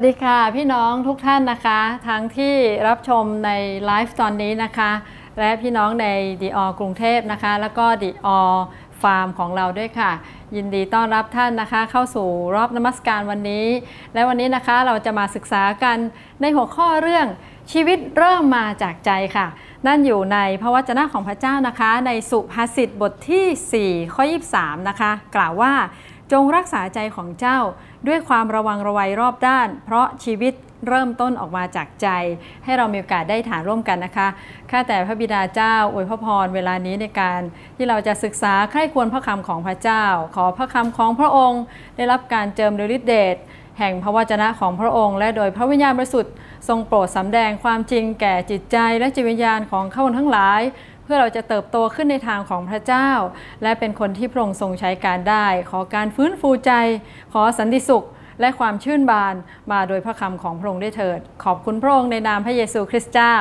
[0.00, 2.54] สวัสดีค่ะ พี่น้องทุกท่านนะคะ ทั้งที่
[2.88, 3.50] รับชมใน
[3.86, 4.90] ไลฟ์ตอนนี้นะคะ
[5.38, 6.06] และพี่น้องใน
[6.42, 8.40] ดีออกรุงเทพนะคะ แล้วก็ดีออ
[9.02, 10.10] ฟาร์มของเราด้วยค่ะ
[10.56, 13.66] ยินดีต้อนรับท่านนะคะ เข้าสู่รอบนมัสการวันนี้
[14.14, 15.98] และวันนี้นะคะเราจะมาศึกษากัน
[16.40, 17.26] ในหัวข้อเรื่อง
[17.72, 19.46] ชีวิตเริ่มมาจากใจค่ะ
[19.86, 24.24] นั่นอยู่ในพระวจนะของพระเจ้านะคะ ในสุภาษิตบทที่ 4 ข้อ
[24.56, 25.72] 23 นะคะ กล่าวว่า
[26.32, 27.58] จงรักษาใจของเจ้า
[28.08, 30.54] ด้วยความระวังระวัยรอบด้าน เพราะชีวิต
[30.88, 32.08] เริ่มต้นออกมาจากใจ
[32.64, 34.28] ให้เรามีโอกาสได้ฐานร่วมกันนะคะ
[34.70, 37.40] ข้าแต่พระบิดาเจ้าอวยพระพรเวลานี้ในการ
[37.76, 40.04] ที่เราจะศึกษาใคร่ควรพระคำของพระเจ้า
[40.36, 41.62] ขอพระคำของพระองค์
[41.96, 43.36] ได้รับการเจิมโดยฤทธิเดช
[43.78, 46.34] แห่งพระวจนะของพระองค์ และโดยพระวิญญาณบริสุทธิ์
[46.68, 50.60] ทรงโปรดสำแดงความจริงแก่จิตใจและจิตวิญญาณของข้าพทั้งหลาย
[51.10, 53.10] พื่อเราจะเติบโตขึ้นในทางของพระเจ้า
[53.62, 56.72] และเป็นคนที่พระองค์ทรงใช้การได้ ขอการฟื้นฟูใจ
[57.32, 58.04] ขอสันติสุข
[58.40, 59.34] และความชื่นบาน
[59.72, 63.34] มาโดยพระคำของพระองค์ได้เถิด ขอบคุณพระองค์ในนามพระเยซูคริสต์เจ้า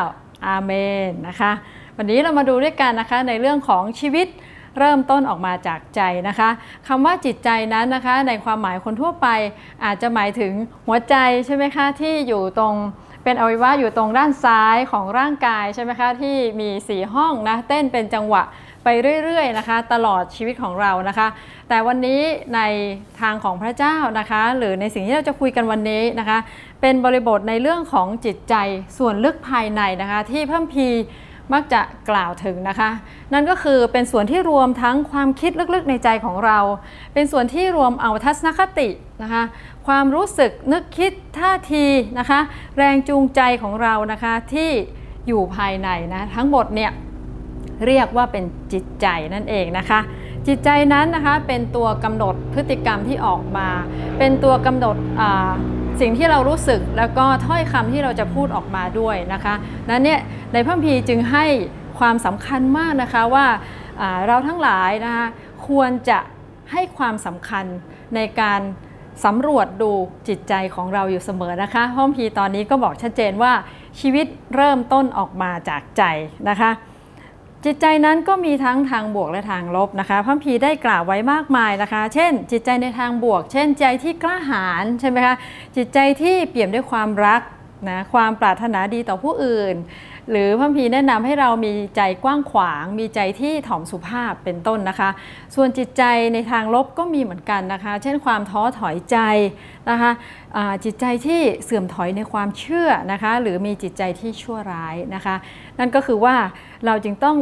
[0.48, 0.71] อาเม
[1.08, 1.52] นนะคะ
[1.98, 4.27] วันนี้เรามาดูด้วยกันนะคะในเรื่องของชีวิต
[4.80, 6.49] เริ่มต้นออกมาจากใจนะคะ
[6.88, 9.27] คำว่าจิตใจนั้นนะคะ ในความหมายคนทั่วไป
[9.86, 10.54] อาจจะหมายถึง
[10.88, 11.15] หัวใจ
[11.46, 12.76] ใช่ไหมคะที่อยู่ตรง
[13.30, 18.44] เป็นอวัยวะอยู่ตรงด้านซ้ายของร่างกายใช่ไหมคะที่มีสีห้องนะเต้นเป็นจังหวะ
[18.84, 18.88] ไป
[19.24, 21.27] เรื่อยๆนะคะ ตลอดชีวิตของเรานะคะ
[21.70, 22.21] แต่วันนี้
[22.55, 22.62] ใน
[23.21, 26.38] ทางของพระเจ้านะคะ หรือในสิ่งที่เราจะคุยกันวันนี้นะคะ
[26.82, 28.55] เป็นบริบทในเรื่องของจิตใจ
[28.98, 30.88] ส่วนลึกภายในนะคะ ที่เพิ่มพี
[31.54, 32.90] มักจะกล่าวถึงนะคะ
[33.34, 36.60] นั่นก็คือเป็นส่วนที่รวมทั้งความคิดลึกๆในใจของเรา
[37.14, 38.90] เป็นส่วนที่รวมเอาทัศนคติ
[39.24, 39.44] นะคะ
[39.88, 41.86] ความรู้สึกนึกคิดท่าที
[42.20, 42.40] นะคะ
[42.77, 44.72] แรงจูงใจของเรานะคะที่
[45.27, 46.92] อยู่ภายในนะทั้งหมดเนี่ย
[47.86, 50.00] เรียกว่าเป็นจิตใจนั่นเองนะคะ
[50.48, 53.68] จิตใจนั้นนะคะเป็นตัวกำหนดพฤติกรรมที่ออกมา
[54.20, 54.96] เป็นตัวกำหนด
[56.01, 59.54] สิ่งที่เรารู้สึกแล้วก็ถ้อยคำที่เราจะพูดออกมาด้วยนะคะ
[59.90, 60.20] นั้นเนี่ย
[60.54, 61.46] ในพระพีจึงให้
[61.99, 63.46] ความสำคัญมากนะคะว่า
[64.28, 65.28] เราทั้งหลายนะคะ
[65.68, 66.19] ควรจะ
[66.72, 67.66] ให้ความสำคัญ
[68.16, 68.62] ในการ
[69.25, 69.91] สำรวจดู
[70.28, 73.53] จิตใจของเราอยู่เสมอนะคะพระพีตอนนี้ก็บอกชัดเจนว่า
[74.00, 74.25] ชีวิต
[74.56, 76.03] เริ่มต้นออกมาจากใจ
[76.50, 76.72] นะคะ
[77.66, 85.36] จิตใจนั้นก็มีทั้งทางบวกและทางลบนะคะพระพีได้กล่าวไว้มากมายนะคะ เช่น จิตใจในทางบวก เช่นใจที่กล้าหาญใช่ไหมคะ
[85.75, 87.42] จิตใจที่เปี่ยมด้วยความรัก
[87.88, 89.75] นะความปรารถนาดีต่อผู้อื่น
[90.31, 95.09] หรือพระพีแนะนำให้เรามีใจกว้างขวาง มีใจที่ถ่อมสุภาพเป็นต้นนะคะ
[95.56, 96.03] ส่วนจิตใจ
[96.34, 99.17] ในทางลบก็มีเหมือนกันนะคะ เช่นความท้อถอยใจ
[99.90, 100.12] นะคะ
[100.84, 105.35] จิตใจที่เสื่อมถอยในความเชื่อนะคะ หรือมีจิตใจที่ชั่วร้ายนะคะ
[105.79, 106.35] นั่นก็คือว่า
[106.85, 107.38] เราจึงต้อง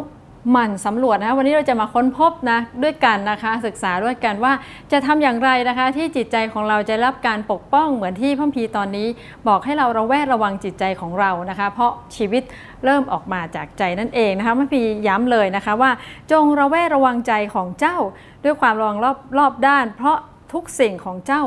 [0.52, 4.54] หมั่นสำรวจนะวันนี้เราจะมาค้นพบนะด้วยกันนะคะศึกษาด้วยกันว่า
[4.92, 9.08] จะทำอย่างไรนะคะ ที่จิตใจของเราจะรับการปกป้องเหมือนที่พระพีตอนนี้
[9.48, 12.44] บอกให้เราระแวดระวังจิตใจของเรานะคะ เพราะชีวิต
[12.86, 15.92] เริ่มออกมาจากใจนั่นเองนะคะพระพีย้ำเลยนะคะว่า
[16.32, 17.98] จงระแวดระวังใจของเจ้า
[18.44, 20.18] ด้วยความระวังรอบรอบด้าน เพราะ
[20.54, 21.44] ทุกสิ่งของเจ้า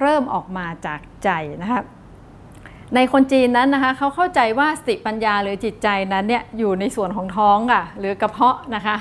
[0.00, 1.30] เริ่มออกมาจากใจ
[1.62, 1.82] นะคะ
[2.94, 8.96] ในคนจีนนั้นนะคะเขาเข้าใจว่าสติปัญญาหรือจิตใจนั้นเนี่ยอยู่ในส่วนของท้องค่ะหรือกระเพาะนะคะ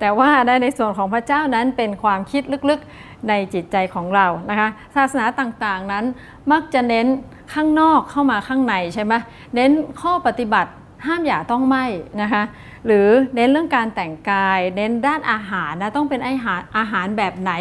[0.00, 0.28] แต่ว่า
[0.62, 6.04] ในส่วนของพระเจ้านั้นเป็นความคิดลึกๆในจิตใจของเรานะคะ ศาสนาต่างๆนั้น
[6.52, 7.06] มักจะเน้น
[7.54, 9.14] ข้างนอกเข้ามาข้างในใช่ไหม
[9.54, 9.70] เน้น
[10.00, 10.70] ข้อปฏิบัติ
[11.06, 11.84] ห้ามอย่าต้องไม่
[12.22, 12.42] นะคะ
[12.86, 17.52] หรือเน้นเรื่องการแต่งกาย เน้นด้านอาหารนะต้องเป็นอาหารอาหารแบบไหน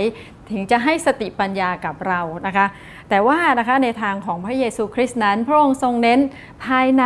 [0.52, 2.66] ถึงจะให้สติปัญญากับเรานะคะ
[3.10, 6.20] แต่ว่านะคะในทางของพระเยซูคริสต์นั้น พระองค์ทรงเน้น
[6.66, 7.04] ภายใน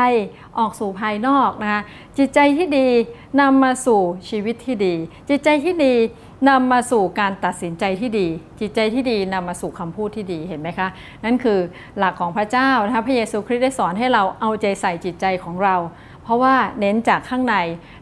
[0.58, 1.82] ออกสู่ภายนอกนะคะ
[2.18, 2.88] จิตใจที่ดี
[3.42, 4.96] นำมาสู่ชีวิตที่ดี
[5.30, 5.94] จิตใจที่ดี
[6.50, 8.28] นำมาสู่การตัดสินใจที่ดี
[8.60, 10.88] จิตใจที่ดีนำมาสู่คำพูดที่ดีเห็นไหมคะ
[11.24, 11.60] นั่นคือ
[11.98, 15.76] หลักของพระเจ้านะคะพระเยซูคริสต์ได้สอนให้เราเอาใจใส่จิตใจของเรา
[16.24, 17.56] เพราะว่าเน้นจากข้างใน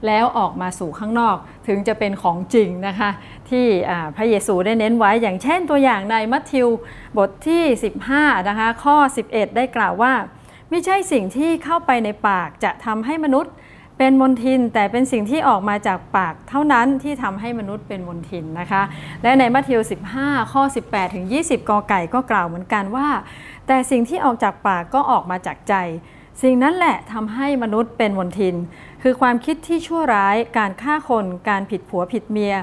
[0.07, 1.37] แล้วออกมาสู่ข้างนอก
[1.67, 3.09] ถึงจะเป็นของจริงนะคะ
[3.49, 3.65] ที่
[4.15, 6.67] พระเยซูได้เน้นไว้อย่างเช่นตัวอย่างในมัทธิว
[7.17, 7.63] บทที่
[8.05, 10.13] 15 นะคะ ข้อ 11 ได้กล่าวว่า
[10.69, 13.53] ไม่ใช่สิ่งที่เข้าไปในปากจะทำให้มนุษย์
[13.97, 18.81] เป็นมนทินแต่เป็นสิ่งที่ออกมาจากปากเท่านั้นที่ทำให้มนุษย์เป็นมนทินนะคะ
[19.23, 19.79] และในมัทธิว
[20.17, 23.07] 15 ข้อ 18 ถึง 20 กอไก่ก็กล่าวเหมือนกันว่า
[23.67, 25.75] แต่สิ่งที่ออกจากปากก็ออกมาจากใจ
[26.41, 28.55] สิ่งนั้นแหละทำให้มนุษย์เป็นมนทิน
[29.03, 32.55] คือความคิดที่ชั่วร้าย การฆ่าคน การผิดผัวผิดเมีย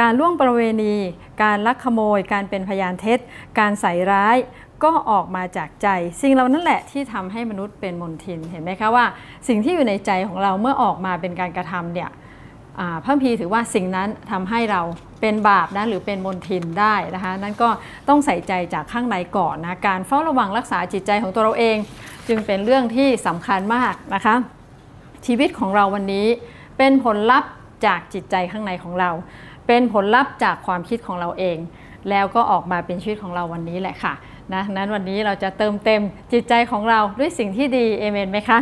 [0.00, 0.94] การล่วงประเวณี
[1.42, 3.18] การลักขโมย การเป็นพยานเท็จ
[3.58, 4.36] การใส่ร้าย
[4.84, 5.88] ก็ออกมาจากใจ
[6.22, 9.06] สิ่งเหล่านั้นแหละที่ทำให้มนุษย์เป็นมนทินเห็นไหมคะว่า
[9.48, 12.10] สิ่งที่อยู่ในใจของเราเมื่อออกมาเป็นการกระทำเนี่ย
[13.04, 14.80] พระพีถือว่าสิ่งนั้นทำให้เรา
[15.24, 17.68] เป็นบาปนะหรือเป็นมลทินได้นะคะ นั่นก็
[18.08, 21.76] ต้องใส่ใจจากข้างในก่อนนะการเฝ้าระวังรักษาจิตใจของตัวเราเอง
[22.28, 24.34] จึงเป็นเรื่องที่สำคัญมากนะคะ
[25.26, 26.26] ชีวิตของเราวันนี้
[26.78, 27.50] เป็นผลลัพธ์
[27.86, 29.10] จากจิตใจข้างในของเรา
[29.66, 31.58] เป็นผลลัพธ์จากความคิดของเราเอง
[32.10, 34.14] แล้วก็ออกมาเป็นชีวิตของเราวันนี้แหละค่ะ
[34.54, 38.58] นะนั้นวันนี้เราจะเติมเต็มจิตใจของเราด้วยสิ่งที่ดีเอเมนไหมคะ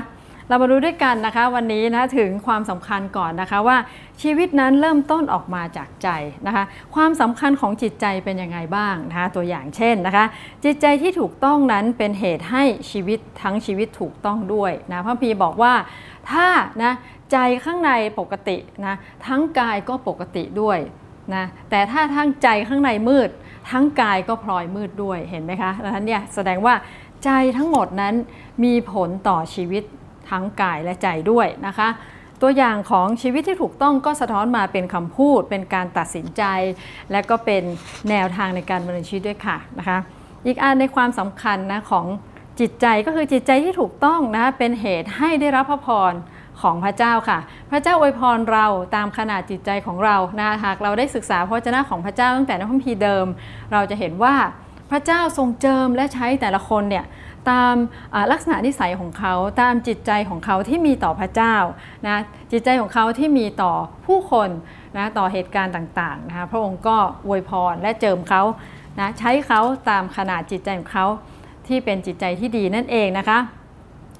[0.52, 3.76] เรามาดูด้วยกันนะคะวันนี้นะถึงความสำคัญก่อนนะคะว่า
[4.22, 6.08] ชีวิตนั้นเริ่มต้นออกมาจากใจ
[6.46, 6.64] นะคะ
[6.94, 10.24] ความสำคัญของจิตใจเป็นยังไงบ้างนะคะตัวอย่างเช่นนะคะ
[10.64, 15.74] จิตใจที่ถูกต้องนั้นเป็นเหตุให้ชีวิตทั้งชีวิตถูกต้องด้วยนะพระพีบอกว่า
[16.30, 16.46] ถ้า
[16.82, 16.92] นะ
[17.32, 18.56] ใจข้างในปกติ
[18.86, 18.94] นะ
[19.26, 20.78] ทั้งกายก็ปกติด้วย
[21.34, 23.30] นะแต่ถ้าทั้งใจข้างในมืด
[23.70, 26.74] ทั้งกายก็พลอยมืดด้วยเห็นไหมคะดังนั้นเนี่ยแสดงว่า
[27.24, 28.14] ใจทั้งหมดนั้น
[28.64, 29.84] มีผลต่อชีวิต
[30.32, 31.88] ทั้งกายและใจด้วยนะคะ
[32.42, 36.42] ตัวอย่างของชีวิตที่ถูกต้องก็สะท้อนมาเป็นคำพูด เป็นการตัดสินใจ
[37.12, 37.62] และก็เป็น
[38.10, 39.98] แนวทางในการดำเนินชีวิตด้วยค่ะนะคะ
[40.46, 42.06] อีกอันในความสำคัญนะของ
[42.60, 46.12] จิตใจก็คือจิตใจที่ถูกต้องนะเป็นเหตุให้ได้รับพระพร
[46.62, 47.38] ของพระเจ้าค่ะ
[47.70, 53.26] พระเจ้าอวยพรเราตามขนาดจิตใจของเรานะหากเราได้ศึกษาพระเจ้าของพระเจ้าตั้งแต่ในพระคัมภีร์เดิม
[53.72, 54.34] เราจะเห็นว่า
[54.92, 57.04] พระเจ้าทรงเจิมและใช้แต่ละคนเนี่ย
[57.50, 57.74] ตาม
[58.32, 61.54] ลักษณะนิสัยของเขาตามจิตใจของเขาที่มีต่อพระเจ้า
[62.06, 62.16] นะ
[62.52, 63.72] จิตใจของเขาที่มีต่อ
[64.06, 64.48] ผู้คน
[64.96, 66.96] นะต่อเหตุการณ์ต่างๆนะคะพระองค์ก็
[67.26, 68.42] อวยพรและเจิมเขา
[68.98, 69.60] นะใช้เขา
[69.90, 71.06] ตามขนาดจิตใจของเขา
[71.66, 73.38] ที่เป็นจิตใจที่ดีนั่นเองนะคะ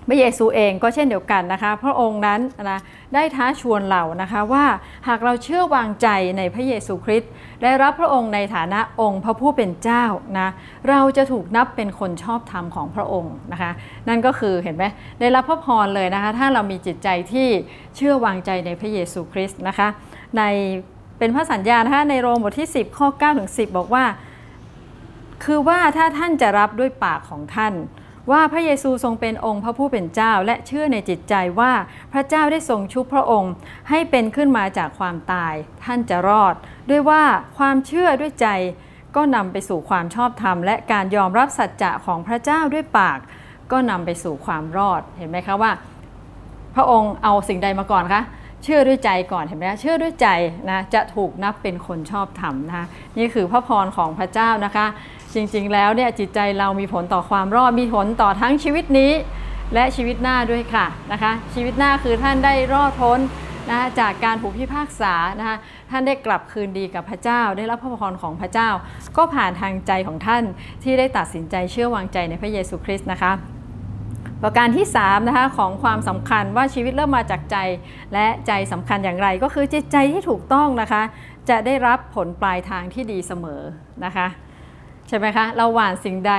[0.09, 2.41] พระเยซูเองก็เช่นเดียวกันนะคะ พระองค์นั้น
[2.71, 2.81] นะ
[3.15, 4.65] ได้ท้าชวนเรานะคะว่า
[5.09, 6.09] หากเราเชื่อวางใจ
[6.39, 7.31] ในพระเยซูคริสต์
[7.63, 10.05] ได้รับพระองค์ในฐานะองค์พระผู้เป็นเจ้า
[10.39, 10.49] นะ
[10.89, 13.71] เราจะถูกนับเป็นคนชอบธรรมของพระองค์นะคะ
[14.09, 14.85] นั่นก็คือเห็นไหม
[15.21, 17.49] ได้รับพระพรเลยนะคะ ถ้าเรามีจิตใจที่
[17.97, 19.89] เชื่อวางใจในพระเยซูคริสต์นะคะ
[20.37, 20.43] ใน
[21.19, 24.05] เป็นพระสัญญานะคะในโรมบทที่ 10 ข้อ9ถึง10 บอกว่า
[25.45, 27.75] คือว่าถ้าท่านจะรับด้วยปากของท่าน
[28.31, 31.73] ว่าพระเยซูทรงเป็นองค์พระผู้เป็นเจ้า และเชื่อในจิตใจว่า
[32.13, 33.53] พระเจ้าได้ทรงชุบพระองค์
[33.91, 35.55] ให้เป็นขึ้นมาจากความตาย
[35.85, 36.55] ท่านจะรอด
[36.91, 37.23] ด้วยว่า
[37.59, 38.49] ความเชื่อด้วยใจ
[39.17, 43.19] ก็นำไปสู่ความชอบธรรม และการยอมรับสัจจะของพระเจ้าด้วยปาก
[43.73, 45.73] ก็นำไปสู่ความรอดเห็นไหมคะว่า
[46.75, 48.23] พระองค์เอาสิ่งใดมาก่อนคะ
[48.65, 50.29] เชื่อด้วยใจก่อนเห็นไหมเชื่อด้วยใจ
[50.71, 52.87] นะจะถูกนับเป็นคนชอบธรรมนะคะ
[53.19, 54.87] นี่คือพระพรของพระเจ้านะคะ
[55.35, 59.13] จริงๆ แล้วเนี่ยจิตใจเรามีผลต่อความรอดมีผลต่อทั้งชีวิตนี้
[59.75, 63.19] และชีวิตหน้าด้วยค่ะนะคะ ชีวิตหน้าคือท่านได้รอดพ้น
[63.71, 65.57] นะจากการผูกพิพากษานะคะ
[65.91, 68.69] ท่านได้กลับคืนดีกับพระเจ้า ได้รับพระพรของพระเจ้า
[69.17, 70.45] ก็ผ่านทางใจของท่าน
[70.83, 73.33] ที่ได้ตัดสินใจเชื่อวางใจในพระเยซูคริสต์นะคะ
[74.43, 77.57] ประการที่3นะคะของความสำคัญว่าชีวิตเริ่มมาจากใจ
[78.13, 81.03] และใจสำคัญอย่างไร ก็คือจิตใจที่ถูกต้องนะคะ
[81.49, 83.63] จะได้รับผลปลายทางที่ดีเสมอ
[84.05, 84.27] นะคะ
[85.09, 86.33] ใช่ไหมคะ เราหว่านสิ่งใด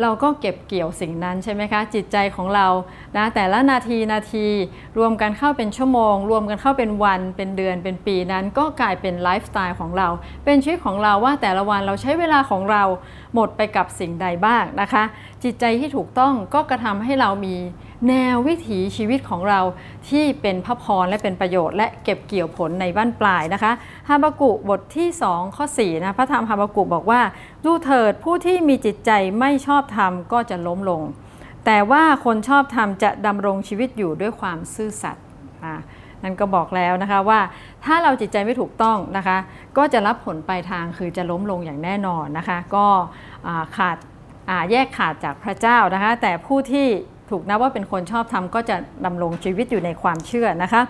[0.00, 2.66] เราก็เก็บเกี่ยวสิ่งนั้นใช่ไหมคะ จิตใจของเรา
[3.16, 4.46] นะแต่ละนาทีนาที
[4.98, 10.08] รวมกันเข้าเป็นชั่วโมง รวมกันเข้าเป็นวัน เป็นเดือน เป็นปีนั้น ก็กลายเป็นไลฟ์สไตล์ของเรา
[10.44, 12.82] เป็นชีวิตของเราว่าแต่ละวันเราใช้เวลาของเรา
[13.34, 15.04] หมดไปกับสิ่งใดบ้างนะคะ
[15.42, 17.56] จิตใจที่ถูกต้องก็กระทำให้เรามี
[18.08, 19.60] แนววิถีชีวิตของเรา
[20.08, 23.72] ที่เป็นพระพรและเป็นประโยชน์ และเก็บเกี่ยวผลในบ้านปลายนะคะ
[24.08, 27.20] ฮาบากุบทที่ 2 ข้อ4นะพระธรรมฮาบากุบอกว่า
[27.64, 31.02] ดูเถิดผู้ที่มีจิตใจไม่ชอบธรรมก็จะล้มลง
[31.66, 35.24] แต่ว่าคนชอบธรรมจะดำรงชีวิตอยู่ด้วยความซื่อสัตย์
[36.22, 37.40] นั่นก็บอกแล้วนะคะว่า
[37.84, 39.38] ถ้าเราจิตใจไม่ถูกต้องนะคะ
[39.76, 42.86] ก็จะรับผลปลายทางคือจะล้มลงอย่างแน่นอนนะคะ ก็
[43.76, 43.96] ขาด
[44.70, 46.86] แยกขาดจากพระเจ้านะคะ แต่ผู้ที่
[47.30, 50.82] ถูกนับว่าเป็นคนชอบทำก็จะดำรงชีวิตอยู่ในความเชื่อนะคะ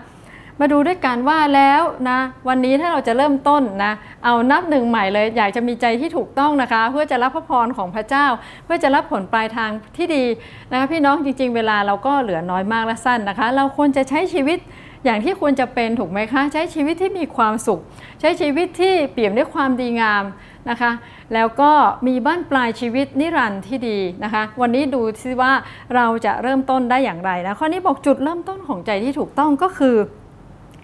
[0.59, 3.93] มาดูด้วยกันว่าแล้วนะวันนี้ถ้าเราจะเริ่มต้นนะ
[4.25, 8.25] เอานับหนึ่งใหม่เลย อยากจะมีใจที่ถูกต้องนะคะ เพื่อจะรับพระพรของพระเจ้า
[8.65, 10.25] เพื่อจะรับผลปลายทางที่ดี
[10.71, 14.57] นะคะพี่น้องจริง ๆ เวลาเราก็เหลือน้อยมากและสั้นนะคะ เราควรจะใช้ชีวิต
[15.05, 17.79] อย่างที่ควรจะเป็นถูกไหมคะ ใช้ชีวิตที่มีความสุข
[18.19, 20.23] ใช้ชีวิตที่เปี่ยมด้วยความดีงาม
[20.69, 20.91] นะคะ
[21.33, 21.71] แล้วก็
[22.07, 25.51] มีบ้านปลายชีวิตนิรันดร์ที่ดีนะคะ วันนี้ดูซิว่า
[25.95, 29.95] เราจะเริ่มต้นได้อย่างไรนะข้อนี้บอกจุดเริ่มต้นของใจที่ถูกต้องก็คือ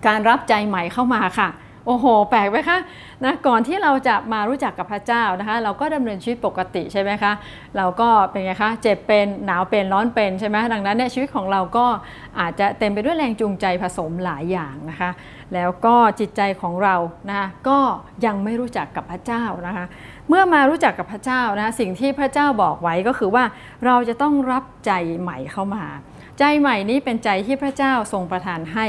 [0.07, 1.49] การรับใจใหม่เข้ามาค่ะ
[1.87, 2.79] โอ้โห แปลกไหมคะ
[3.23, 7.31] นะก่อนที่เราจะมารู้จักกับพระเจ้านะคะ เราก็ดำเนินชีวิตปกติใช่ไหมคะ
[7.77, 11.85] เราก็เป็นไงคะเจ็บเป็นหนาวเป็นร้อนเป็นใช่ไหมดังนั้นเนี่ยชีวิตของเราก็
[12.39, 15.09] อาจจะเต็มไปด้วยแรงจูงใจผสมหลายอย่างนะคะ
[15.53, 16.95] แล้วก็จิตใจของเรา
[17.29, 17.79] นะคะก็
[18.25, 19.85] ยังไม่รู้จักกับพระเจ้านะคะ
[20.29, 23.43] เมื่อมารู้จักกับพระเจ้านะสิ่งที่พระเจ้าบอกไว้ก็คือว่า
[23.85, 25.85] เราจะต้องรับใจใหม่เข้ามา
[26.43, 28.85] ใจใหม่นี้เป็นใจที่พระเจ้าทรงประทานให้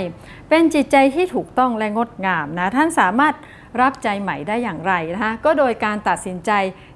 [0.48, 3.34] เป็นจิตใจที่ถูกต้องและงดงามนะ ท่านสามารถ
[3.80, 6.50] รับใจใหม่ได้อย่างไรนะคะก็โดยการตัดสินใจ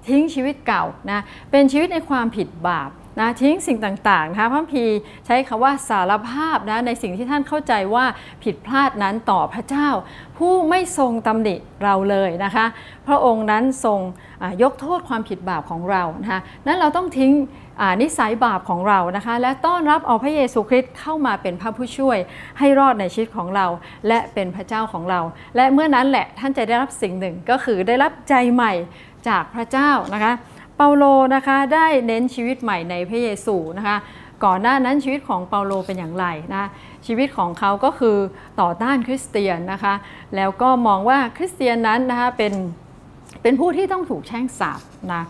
[0.09, 4.85] ทิ้งชีวิตเก่านะเป็นชีวิตในความผิดบาปนะทิ้งสิ่งต่างๆนะคะพระพี
[5.27, 8.05] ใช้คำว่าสารภาพนะในสิ่งที่ท่านเข้าใจว่า
[8.45, 9.89] ผิดพลาดนั้นต่อพระเจ้า
[10.39, 12.67] ผู้ไม่ทรงตำหนิเราเลยนะคะ
[13.07, 14.01] พระองค์นั้นทรง
[14.63, 17.33] ยกโทษความผิดบาปของเรานะคะนั้นเราต้องทิ้ง
[18.03, 22.19] นิสัยบาปของเรานะคะ และต้อนรับเอาพระเยซูคริสต์เข้ามาเป็นพระผู้ช่วย
[22.59, 23.67] ให้รอดในชีวิตของเรา
[24.09, 25.21] และเป็นพระเจ้าของเรา
[25.57, 28.73] และเมื่อนั้นแหละท่านจะได้รับสิ่งหนึ่งก็คือได้รับใจใหม่
[29.29, 30.33] จากพระเจ้านะคะ
[30.77, 31.05] เปาโล
[31.35, 33.97] นะคะได้เน้นชีวิตใหม่ในพระเยซูนะคะ
[34.45, 36.65] ก่อนหน้านั้นชีวิตของเปาโลเป็นอย่างไรนะ
[37.07, 38.17] ชีวิตของเขาก็คือ
[38.61, 39.95] ต่อต้านคริสเตียนนะคะ
[40.37, 42.53] แล้วก็มองว่าคริสเตียนนั้นนะคะเป็น
[43.43, 44.81] เป็นผู้ที่ต้องถูกแช่งสาป
[45.13, 45.23] นะ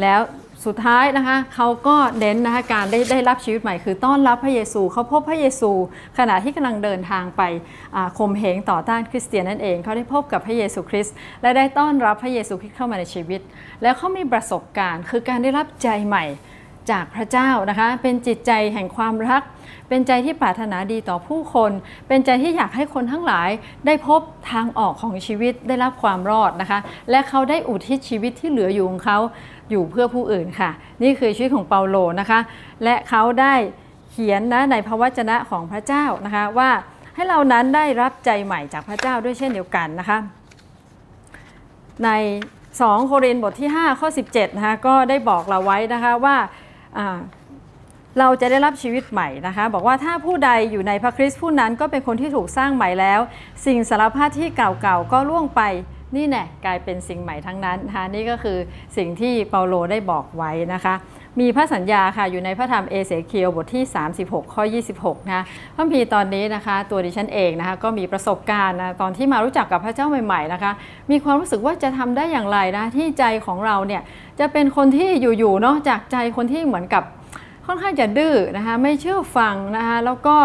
[0.00, 0.20] แล้ว
[0.66, 5.70] สุดท้ายนะคะเขาก็เน้นนะคะการได้ได้รับชีวิตใหม่คือต้อนรับพระเยซูเขาพบพระเยซู
[6.18, 7.42] ขณะที่กำลังเดินทางไป
[8.18, 13.40] ข่มเหงต่อต้านคริสเตียนนั่นเองเขาได้พบกับพระเยซูคริสต์และได้ต้อนรับพระเยซูคริสต์เข้ามาในชีวิต
[13.82, 16.24] แล้วเขามีประสบการณ์ คือการได้รับใจใหม่
[16.90, 19.42] จากพระเจ้านะคะเป็นจิตใจแห่งความรัก
[19.88, 21.70] เป็นใจที่ปรารถนาดีต่อผู้คน
[22.08, 23.50] เป็นใจที่อยากให้คนทั้งหลาย
[23.86, 24.20] ได้พบ
[24.52, 26.78] ทางออกของชีวิตได้รับความรอดนะคะ
[27.10, 29.18] และเขาได้อุทิศชีวิตที่เหลืออยู่ของเขา
[29.70, 30.70] อยู่เพื่อผู้อื่นค่ะ
[31.02, 32.40] นี่คือชีวิตของเปาโลนะคะ
[32.84, 33.54] และเขาได้
[34.10, 36.70] เขียนนะในพระวจนะของพระเจ้านะคะว่า
[37.14, 40.18] ให้เรานั้นได้รับใจใหม่จากพระเจ้าด้วยเช่นเดียวกันนะคะ
[42.04, 42.10] ใน
[42.62, 46.36] 2 โครินธ์บทที่ 5 ข้อ 17นะคะก็ได้บอกเราไว้นะคะว่า
[48.18, 53.20] เราจะได้รับชีวิตใหม่นะคะบอกว่าถ้าผู้ใดอยู่ในพระคริสต์ผู้นั้นก็เป็นคนที่ถูกสร้างใหม่แล้ว
[53.66, 55.62] สิ่งสารพัดที่เก่าๆก็ล่วงไป
[56.16, 58.58] นี่แน่กลายเป็นสิ่งใหม่ทั้งนั้นนะคะนี่ก็คือ
[58.96, 60.94] สิ่งที่เปาโลได้บอกไว้นะคะ
[61.40, 63.84] มีพระสัญญาค่ะอยู่ในพระธรรมเอเสเคียวบทที่
[64.18, 64.62] 36 ข้อ
[64.96, 65.44] 26 นะ
[65.76, 70.72] พระพีตอนนี้นะคะ ตัวดิฉันเองนะคะก็มีประสบการณ์นะตอนที่มารู้จักกับพระเจ้าใหม่ ๆนะคะ
[71.10, 74.02] มีความรู้สึกว่าจะทำได้อย่างไรนะที่ใจของเราเนี่ย
[74.40, 77.02] จะเป็นคนที่อยู่ๆเนาะจากใจคนที่เหมือนกับ
[77.66, 80.36] ค่อนข้างจะดื้อนะคะไม่เชื่อฟังนะคะแล้วก็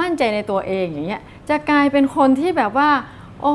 [0.00, 2.90] มั่นใจในตัวเองอย่างเงี้ยจะกลายเป็นคนที่แบบว่า
[3.42, 3.54] โอ้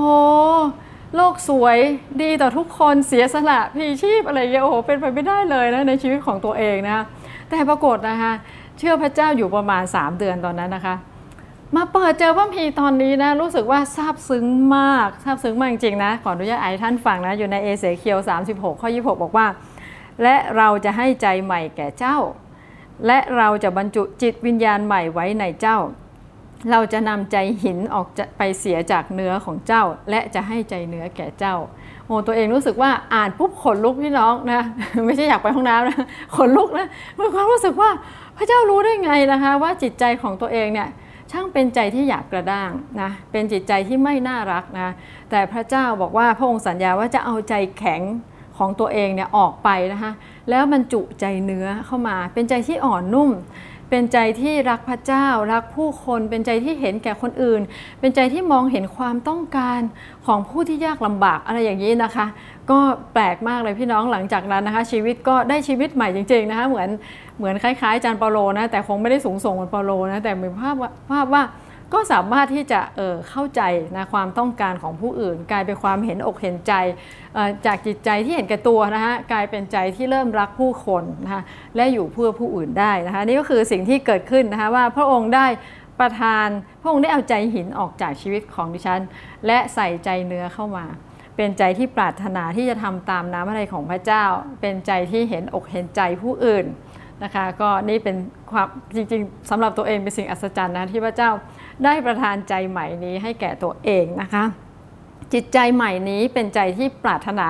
[1.16, 1.78] โลกสวย
[2.22, 7.04] ดีต่อทุกคนเสียสละพีชีพอะไรเงี้ยโอ้โหเป็นไปไม่ได้เลยนะในชีวิตของตัวเองนะ
[7.50, 8.32] แต่ปรากฏนะคะ
[8.78, 10.96] เชื่อพระเจ้าอยู่ประมาณ 3 เดือนตอนนั้นนะคะ
[11.76, 14.46] มาเปิดเจอพระพีตอนนี้นะรู้สึกว่าซาบซึ้ง
[14.78, 19.48] มากซาบซึ้งมากจริงๆนะขออนุญาตไอ้ท่านฟังนะอยู่ในเอเสเคียว 36 ข้อ 26 บอกว่า
[20.24, 22.18] และเราจะให้ใจใหม่แก่เจ้า
[23.08, 25.78] และเราจะบรรจุจิตวิญญาณใหม่ไว้ในเจ้า
[26.72, 31.56] เราจะนำใจหินออกไปเสียจากเนื้อของเจ้า และจะให้ใจเนื้อแก่เจ้า
[32.06, 34.62] โอ้ตัวเองรู้สึกว่าอ่านปุ๊บขนลุกพี่น้องนะ
[35.06, 36.88] ไม่ใช่อยากไปห้องน้ำนะขนลุกนะ
[37.20, 37.90] มีความรู้สึกว่า
[38.38, 40.90] พระเจ้ารู้ได้ไงนะคะ ว่าจิตใจของตัวเองเนี่ย
[41.32, 44.90] ช่างเป็นใจที่หยาบกระด้างนะเป็นจิตใจที่ไม่น่ารักนะ
[45.30, 48.02] แต่พระเจ้าบอกว่าพระองค์สัญญาว่าจะเอาใจแข็ง
[48.58, 50.12] ของตัวเองเนี่ยออกไปนะคะ
[50.50, 53.30] แล้วบรรจุใจเนื้อเข้ามาเป็นใจที่อ่อนนุ่ม
[53.92, 57.62] เป็นใจที่รักพระเจ้า รักผู้คน เป็นใจที่เห็นแก่คนอื่น
[58.00, 59.80] เป็นใจที่มองเห็นความต้องการ
[60.26, 62.26] ของผู้ที่ยากลำบากอะไรอย่างนี้นะคะ
[62.72, 62.80] ก็
[63.14, 66.90] แปลกมากเลยพี่น้องหลังจากนั้นนะคะ ชีวิตก็ได้ชีวิตใหม่จริง ๆนะคะ เหมือน
[67.38, 71.44] เหมือนคล้ายๆอาจารย์เปาโลนะแต่คงไม่ได้สูงส่งเหมือนเปาโลนะแต่มีภาพว่าภาพว่า
[71.94, 73.62] ก็สามารถที่จะเเข้าใจ
[73.96, 76.74] นะความต้องการของผู้อื่น กลายเป็นความเห็นอกเห็นใจ
[77.66, 81.42] จากจิตใจที่เห็นแก่ตัวนะคะกลายเป็นใจที่เริ่มรักผู้คนนะคะ
[81.76, 85.48] และอยู่เพื่อผู้อื่นได้นะคะนี่ก็คือสิ่งที่เกิดขึ้นนะคะว่าพระองค์ได้
[86.00, 86.48] ประทาน
[86.82, 89.02] พระองค์ได้เอาใจหินออกจากชีวิตของดิฉัน
[89.46, 90.86] และใส่ใจเนื้อเข้ามา
[91.36, 94.24] เป็นใจที่ปรารถนาที่จะทำตามน้ำอะไรของพระเจ้า
[94.62, 96.66] เป็นใจที่เห็นอกเห็นใจผู้อื่น
[97.24, 98.16] นะคะ ก็นี่เป็น
[98.52, 101.32] ความจริงๆสำหรับตัวเองเป็นสิ่งอัศจรรย์นะที่พระเจ้า
[101.84, 104.44] ได้ประทานใจใหม่นี้ให้แก่ตัวเองนะคะ
[105.34, 107.48] จิตใจใหม่นี้เป็นใจที่ปรารถนา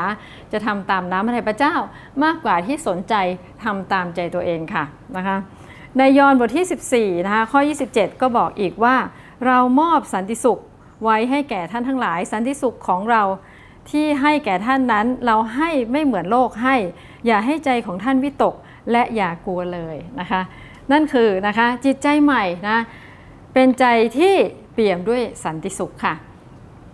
[0.52, 1.76] จะทำตามน้ำพระทัยพระเจ้า
[2.24, 3.16] มากกว่าที่สนใจ
[3.64, 4.84] ทำตามใจตัวเองค่ะ
[5.18, 5.38] นะคะ
[5.98, 7.60] ในยอห์นบทที่ 14 นะคะข้อ
[7.92, 8.96] 27 ก็บอกอีกว่า
[9.46, 10.60] เรามอบสันติสุข
[11.04, 13.24] ไว้ให้แก่ท่านทั้งหลาย สันติสุขของเรา
[13.92, 16.76] ที่ให้แก่ท่านนั้น เราให้ไม่เหมือนโลกให้
[17.26, 18.56] อย่าให้ใจของท่านวิตก
[18.92, 20.42] และอย่ากลัวเลยนะคะ
[20.92, 22.78] นั่นคือนะคะจิตใจใหม่นะ
[23.54, 23.86] เป็นใจ
[24.18, 24.34] ที่
[24.74, 26.16] เปี่ยมด้วยสันติสุขค่ะ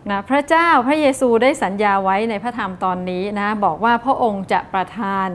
[0.09, 5.27] นะพระเจ้าพระเยซูได้สัญญาไว้ในพระธรรมตอนนี้นะบอกว่าพระองค์จะประทาน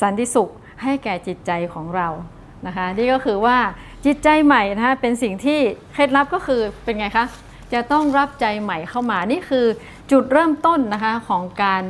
[0.00, 0.50] สันติสุข
[0.82, 2.08] ให้แก่จิตใจของเรา
[2.66, 3.58] นะคะนี่ก็คือว่า
[4.06, 5.60] จิตใจใหม่นะคะเป็นสิ่งที่
[5.92, 7.26] เคล็ดลับก็คือเป็นไงคะ
[7.72, 9.66] จะต้องรับใจใหม่เข้ามานี่คือ
[10.10, 11.82] จุดเริ่มต้นนะคะของการ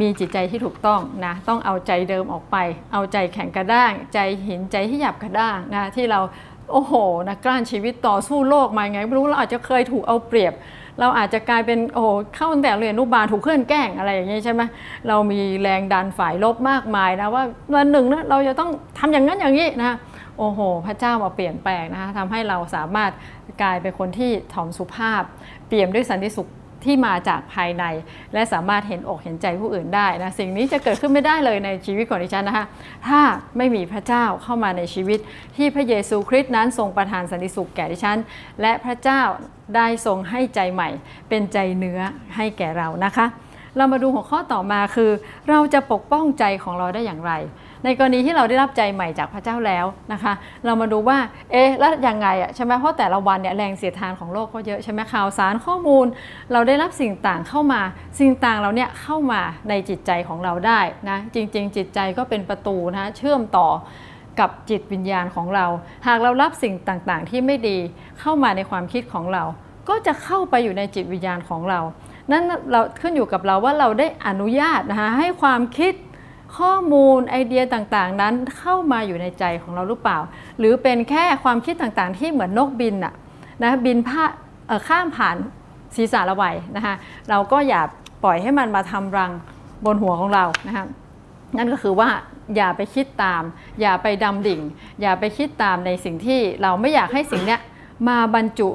[0.00, 2.56] มีจิตใจที่ถูกต้องนะต้องเอาใจเดิมออกไป
[2.92, 4.18] เอาใจแข็งกระด้าง ใจ
[4.48, 6.20] หินใจที่หยับกระด้างนะที่เรา
[6.72, 6.94] โอ้โห
[7.28, 10.52] นะกล้านชีวิตต่อสู้โลกมาไงไม่รู้เราอาจจะเคยถูกเอาเปรียบ
[11.00, 14.62] เราอาจจะกลายเป็นโอ้โหเข้าตั้งแต่เรียนนุบาลถูกเพื่อนแกล้งอะไรอย่างนี้ใช่ไหม
[15.08, 17.44] เรามีแรงดันฝ่ายลบมากมายนะว่า
[17.74, 19.96] วันหนึ่งนะเราจะต้องทำอย่างนั้นอย่างนี้นะ
[20.38, 23.10] โอ้โห พระเจ้ามาเปลี่ยนแปลงนะคะทำให้เราสามารถ
[23.62, 25.22] กลายเป็นคนที่ถ่อมสุภาพ
[25.66, 26.48] เปี่ยมด้วยสันติสุข
[26.84, 27.84] ที่มาจากภายใน
[28.32, 32.66] และสามารถเห็นอกเห็นใจผู้อื่นได้นะสิ่งนี้จะเกิดขึ้นไม่ได้เลยในชีวิตของดิฉันนะคะ
[33.08, 33.20] ถ้า
[33.56, 35.18] ไม่มีพระเจ้าเข้ามาในชีวิต
[35.56, 38.18] ที่พระเยซูคริสต์นั้นทรงประทานสันติสุขแก่ดิฉัน
[38.60, 39.20] และพระเจ้า
[39.76, 40.88] ได้ทรงให้ใจใหม่
[41.28, 42.00] เป็นใจเนื้อ
[42.36, 43.26] ให้แก่เรานะคะ
[43.76, 45.10] เรามาดูหัวข้อต่อมาคือ
[45.48, 47.32] เราจะปกป้องใจของเราได้อย่างไร
[47.84, 50.32] ในกรณีที่เราได้รับใจใหม่จากพระเจ้าแล้วนะคะ
[50.64, 51.18] เรามาดูว่า
[51.52, 56.06] เอ๊ะ แล้วยังไงอะใช่ไหมเพราะแต่ละวันเนี่ยแรงเสียดทานของโลกก็เยอะใช่ไหมข่าวสารข้อมูล
[56.52, 57.80] เราได้รับสิ่งต่างเข้ามา
[58.20, 63.68] สิ่งต่างเราเนี่ยเข้ามาในจิตใจของเราได้นะ จริง ๆ จิตใจก็เป็นประตูนะเชื่อมต่อ
[64.40, 65.66] กับจิตวิญญาณของเรา
[66.06, 67.78] หากเรารับสิ่งต่างๆ ที่ไม่ดี
[68.20, 69.44] เข้ามาในความคิดของเรา
[69.88, 71.80] ก็จะเข้าไปอยู่ในจิตวิญญาณของเรา
[72.32, 75.92] นั่นเราขึ้นอยู่กับเราว่าเราได้อนุญาตนะคะให้ความคิด
[76.56, 80.18] ข้อมูลไอเดียต่างๆ นั้นเข้ามาอยู่ในใจของเราหรือเปล่า
[80.58, 83.14] หรือเป็นแค่ความคิดต่างๆ ที่เหมือนนกบินอะ
[83.62, 84.24] นะบินผ้า
[84.88, 85.36] ข้ามผ่าน
[85.96, 86.94] ศีรษะเราไว้นะคะ
[87.30, 87.82] เราก็อย่า
[88.24, 89.32] ปล่อยให้มันมาทำรัง
[89.84, 90.84] บนหัวของเรานะคะ
[91.56, 92.08] นั่นก็คือว่า
[92.56, 93.42] อย่าไปคิดตาม
[93.80, 94.60] อย่าไปดำดิ่ง
[95.00, 97.60] อย่าไปคิดตามในสิ่งที่เราไม่อยากให้สิ่งเนี้ย
[98.08, 98.68] มาบรรจุ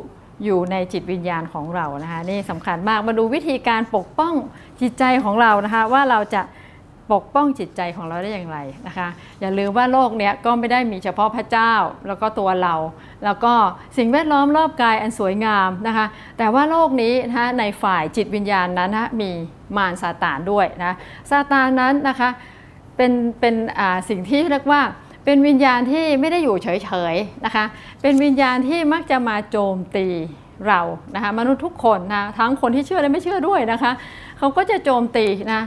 [0.44, 4.34] อยู่ในจิตวิญญาณของเรานะคะนี่สำคัญมากมาดูวิธีการปกป้อง
[4.82, 6.42] จิตใจของเรานะคะว่าเราจะ
[7.12, 8.58] ปกป้องจิตใจของเราได้อย่างไร
[8.88, 9.08] นะคะ
[9.42, 11.74] อย่าลืมว่าโลกเนี้ยก็ไม่ได้มีเฉพาะพระเจ้า
[12.08, 12.76] แล้วก็ตัวเรา
[13.26, 13.54] แล้วก็
[13.98, 16.06] สิ่งแวดล้อมรอบกายอันสวยงามนะคะ
[16.38, 19.32] แต่ว่าโลกนี้นะคะในฝ่ายจิตวิญญาณนั้นนะมี
[19.78, 20.96] มารซาตานด้วยนะ
[21.30, 22.30] ซาตานนั้นนะคะ
[22.98, 23.56] เป็นเป็น
[24.10, 24.82] สิ่งที่เรียกว่า
[25.26, 27.66] เป็นวิญญาณที่ไม่ได้อยู่เฉยๆนะคะ
[28.02, 30.08] เป็นวิญญาณที่มักจะมาโจมตี
[30.68, 30.82] เรา
[31.16, 33.92] นะคะมนุษย์ทุกคนนะทั้งคนที่เชื่อและไม่เชื่อด้วยนะคะ
[34.38, 35.62] เขาก็จะโจมตีนะ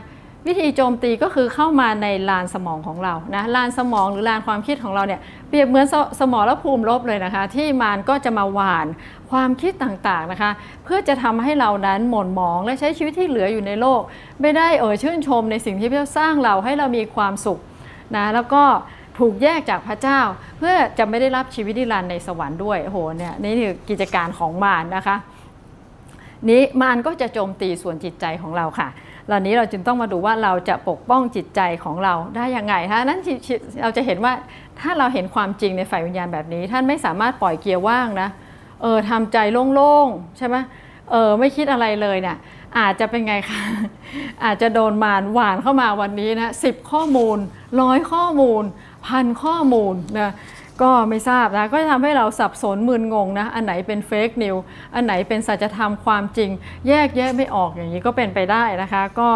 [0.47, 8.87] วิธีโจมตีก็คือเข้ามาในลานสมองของเรานะลานสมองหรือลานความคิดของเราเนี่ยเปรียบเหมือนสสมองและภูมิลบเลยนะคะ ที่มารก็จะมาหวาน
[9.31, 10.51] ความคิดต่างๆนะคะ
[10.85, 14.01] เพื่อจะทำให้เรานั้นหม่นหมองและใช้ชีวิตที่เหลืออยู่ในโลก
[14.41, 17.59] ไม่ได้เอ่ยชื่นชมในสิ่งที่พระเจ้าสร้างเราให้เรามีความสุข
[18.17, 18.63] นะแล้วก็
[19.19, 20.21] ถูกแยกจากพระเจ้า
[20.59, 25.17] เพื่อจะไม่ได้รับชีวิตนิรันดร์ในสวรรค์ด้วยโอ้โหเนี่ยนี่คือกิจการของมารนะคะ
[26.51, 28.89] นี้มารก็จะโจมตีส่วนจิตใจของเราค่ะ
[29.27, 33.21] เหล่านี้เราจึงต้องมาดูว่าเราจะปกป้องจิตใจของเราได้ยังไงคะนั้น
[33.83, 34.33] เราจะเห็นว่า
[34.81, 38.29] ถ้าเราเห็นความจริงในฝ่ายวิญญาณแบบนี้ ท่านไม่สามารถปล่อยเกียร์ว่างนะ
[38.83, 39.39] เออทำใจ
[39.75, 40.57] โล่งๆใช่ไหม
[41.11, 42.37] เออไม่คิดอะไรเลยเนี่ย
[42.79, 43.61] อาจจะเป็นไงคะ
[44.45, 47.39] อาจจะโดนมารหว่านเข้ามาวันนี้นะสิบข้อมูล
[47.81, 48.63] ร้อยข้อมูล
[49.07, 50.33] พันข้อมูลนะ
[50.83, 54.57] ก็ไม่ทราบนะ ก็จะทำให้เราสับสนมึนงงนะ อันไหนเป็น fake news
[54.95, 56.51] อันไหนเป็นสัจธรรมความจริง
[56.89, 59.31] แยกแยะไม่ออกอย่างนี้ก็เป็นไปได้นะคะ ก็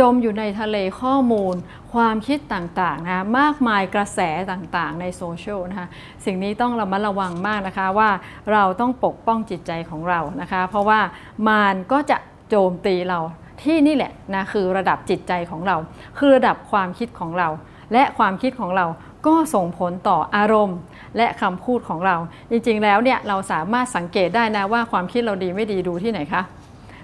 [0.00, 1.54] จมอยู่ในทะเลข้อมูล
[1.92, 4.20] ความคิดต่างๆนะมากมายกระแส
[4.52, 5.88] ต่างๆ ในโซเชียลนะคะ
[6.24, 8.10] สิ่งนี้ต้องระมัดระวังมากนะคะว่า
[8.52, 11.00] เราต้องปกป้องจิตใจของเรานะคะ เพราะว่า
[11.48, 12.18] มารก็จะ
[12.48, 13.20] โจมตีเรา
[13.62, 15.76] ที่นี่แหละนะคือระดับจิตใจของเรา
[16.18, 17.48] คือระดับความคิดของเรา
[17.92, 18.86] และความคิดของเรา
[19.26, 20.78] ก็ส่งผลต่ออารมณ์
[21.16, 22.16] และคำพูดของเรา
[22.50, 26.42] จริงๆแล้วเนี่ยเราสามารถสังเกตได้นะว่าความคิดเราดีไม่ดีดูที่ไหนคะ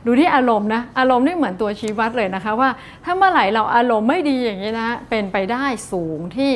[0.07, 2.70] ดูที่อารมณ์นะอารมณ์นี่เหมือนตัวชี้วัดเลยนะคะว่า
[3.04, 6.52] ถ้าเมื่อไหร่เราอารมณ์ไม่ดีอย่างนี้นะเป็นไปได้สูงที่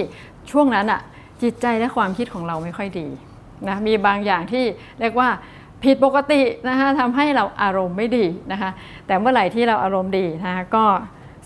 [0.50, 1.00] ช่วงนั้นอะ
[1.42, 3.08] จิตใจและความคิดของเราไม่ค่อยดี
[3.68, 4.64] นะมีบางอย่างที่
[5.00, 5.28] เรียกว่า
[5.84, 8.70] ผิดปกตินะคะทำให้เราอารมณ์ไม่ดีนะคะ
[9.06, 10.84] แต่เมื่อไหร่ที่เราอารมณ์ดีนะคะก็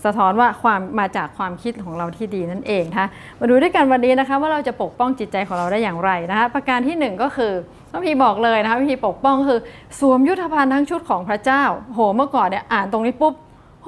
[0.05, 3.07] สะท้อนว่าความมาจากความคิดของเราที่ดีนั่นเองนะคะ
[3.39, 7.51] มาดูด้วยกันวันนี้นะคะ ว่าเราจะปกป้องจิตใจของเราได้อย่างไรนะคะประการที่ 1 ก็คือ
[7.91, 9.59] ต้องพี่บอกเลยนะคะวิธีปกป้องคือ
[9.99, 13.33] สวมยุทธภัณฑ์ทั้งชุดของพระเจ้า โหเมื่อก่อนเนี่ยอ่านตรงนี้ปุ๊บ
[13.83, 13.87] โห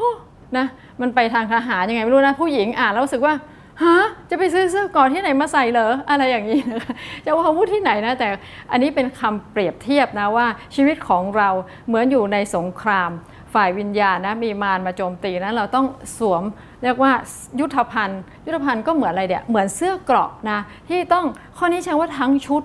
[0.58, 0.66] นะ
[1.02, 3.36] มันไปทางทหารยังไงไม่รู้นะผู้หญิงอ่านแล้วรู้สึกว่า
[3.84, 3.98] ฮะ
[4.30, 6.94] จะไปซื้อเสื้อก่อนที่ไหนมาใส่เหรออะไรอย่างนี้นะคะ
[7.26, 8.28] จะว่าพูดที่ไหนนะแต่
[8.72, 11.50] อันนี้เป็นคำเปรียบเทียบนะว่าชีวิตของเรา
[11.88, 13.12] เหมือนอยู่ในสงคราม
[13.54, 15.86] ฝ่ายวิญญาณนะมีมารมาโจมตีนะเราต้อง
[16.18, 16.44] สวม
[16.84, 17.12] เรียกว่า
[17.60, 20.60] ยุทธภัณฑ์ ยุทธภัณฑ์ก็เหมือนอะไรเดียเหมือนเสื้อเกราะนะ
[20.90, 21.26] ที่ต้อง
[21.58, 22.64] ข้อนี้ใช้ว่าทั้งชุด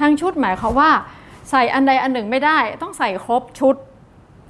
[0.00, 0.90] ทั้งชุดหมายความว่า
[1.50, 3.74] ใส่อันใดอันหนึ่งไม่ได้ ต้องใส่ครบชุด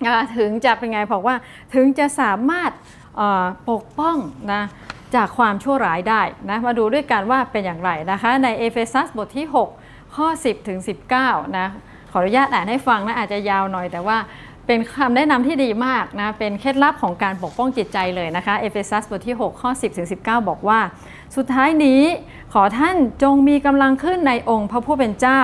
[0.07, 1.37] นะถึงจะเป็นไงบอกว่า
[1.75, 2.71] ถึงจะสามารถ
[3.71, 4.17] ปกป้อง
[4.53, 4.63] นะ
[5.15, 9.47] จากความชั่วร้ายได้นะมาดูด้วยกันว่าเป็นอย่างไรนะคะในเอเฟซัสบทที่
[9.81, 10.79] 6 ข้อ 10 ถึง
[11.19, 11.67] 19 นะ
[12.13, 14.19] ขออนุญาตอ่านให้ฟังนะอาจจะยาวหน่อยแต่ว่า
[14.67, 20.81] เป็นคำแนะนำที่ดีมากนะ เป็นเคล็ดลับของการปกป้องจิตใจเลยนะคะ เอเฟซัสบทที่ 6 ข้อ 10ถึง19 บอกว่า
[21.37, 22.03] สุดท้ายนี้
[22.53, 25.41] ขอท่านจงมีกำลังขึ้นในองค์พระผู้เป็นเจ้า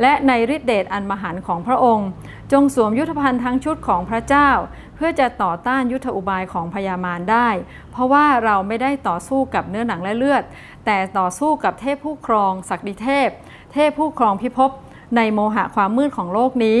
[0.00, 2.08] และในฤทธิเดชอันมหันของพระองค์
[2.52, 4.50] จจงสวมยุทธภัณฑ์ทั้งชุดของพระเจ้า
[4.96, 7.48] เพื่อจะต่อต้านยุทธอุบายของพญามารได้
[7.90, 10.42] เพราะว่าเราไม่ได้ต่อสู้กับเนื้อหนังและเลือด
[10.86, 13.28] แต่ต่อสู้กับเทพผู้ครอง ศักดิเทพ
[13.72, 14.70] เทพผู้ครองพิภพ
[15.16, 16.80] ในโมหะความมืดของโลกนี้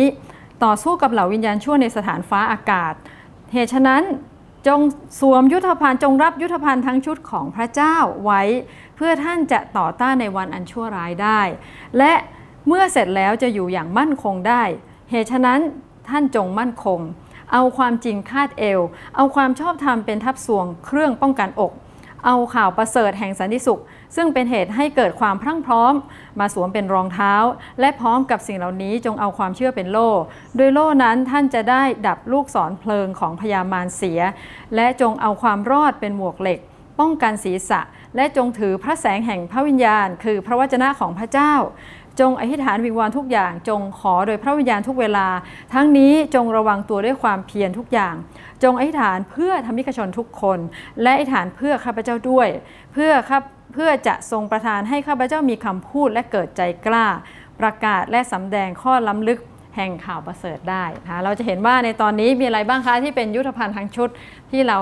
[0.64, 2.94] ต่อสู้กับเหล่าวิญญาณชั่วในสถานฟ้าอากาศ
[3.52, 4.02] เหตุฉะนั้น
[4.66, 4.80] จง
[5.20, 8.42] สวมยุทธภัณฑ์จงรับยุทธภัณฑ์ทั้งชุดของพระเจ้าไว้
[8.96, 11.40] เพื่อท่านจะต่อต้านในวันอันชั่วร้ายได้
[11.98, 12.12] และ
[12.66, 14.62] เมื่อเสร็จแล้วจะอยู่อย่างมั่นคงได้
[15.10, 15.60] เหตุฉะนั้น
[16.08, 17.00] ท่านจงมั่นคง
[17.52, 18.80] เอาความจริงคาดเอว
[19.16, 21.72] เอาความชอบธรรมเป็นทับสวงเครื่องป้องกันอก
[22.26, 23.80] เอาข่าวประเสริฐแห่งสันติสุข
[24.16, 25.94] ซึ่งเป็นเหตุให้เกิดความพรั่งพร้อม
[26.40, 27.34] มาสวมเป็นรองเท้า
[27.80, 30.10] และพร้อมกับสิ่งเหล่านี้จงเอาความเชื่อเป็นโล่
[30.56, 34.20] โดยโล่นั้นท่านจะได้ดับลูกศรเพลิงของพยามารเสีย
[34.74, 36.58] และจงเอาความรอดเป็นหมวกเหล็ก
[37.00, 37.80] ป้องกันศีรษะ
[38.16, 41.54] และจงถือพระแสงแห่งพระวิญญาณ คือพระวจนะของพระเจ้า
[42.20, 45.28] จงอธิษฐานวิงวอนทุกอย่าง จงขอโดยพระวิญญาณทุกเวลา
[45.74, 48.14] ทั้งนี้จงระวังตัวด้วยความเพียรทุกอย่าง
[48.62, 50.58] จงอธิษฐานเพื่อธรรมิกชนทุกคน
[51.02, 52.48] และอธิษฐานเพื่อข้าพเจ้าด้วย
[52.92, 53.38] เพื่อข้า
[53.74, 57.06] เพื่อจะทรงประทานให้ข้าพเจ้ามีคำพูดและเกิดใจกล้า
[57.60, 59.38] ประกาศและสำแดงข้อล้ำลึก
[59.76, 64.08] แห่งข่าวประเสริฐได้นะเราจะเห็นว่าในตอนนี้มีอะไรบ้างคะที่เป็นยุทธภัณฑ์ทั้งชุด
[64.50, 64.78] ที่เรา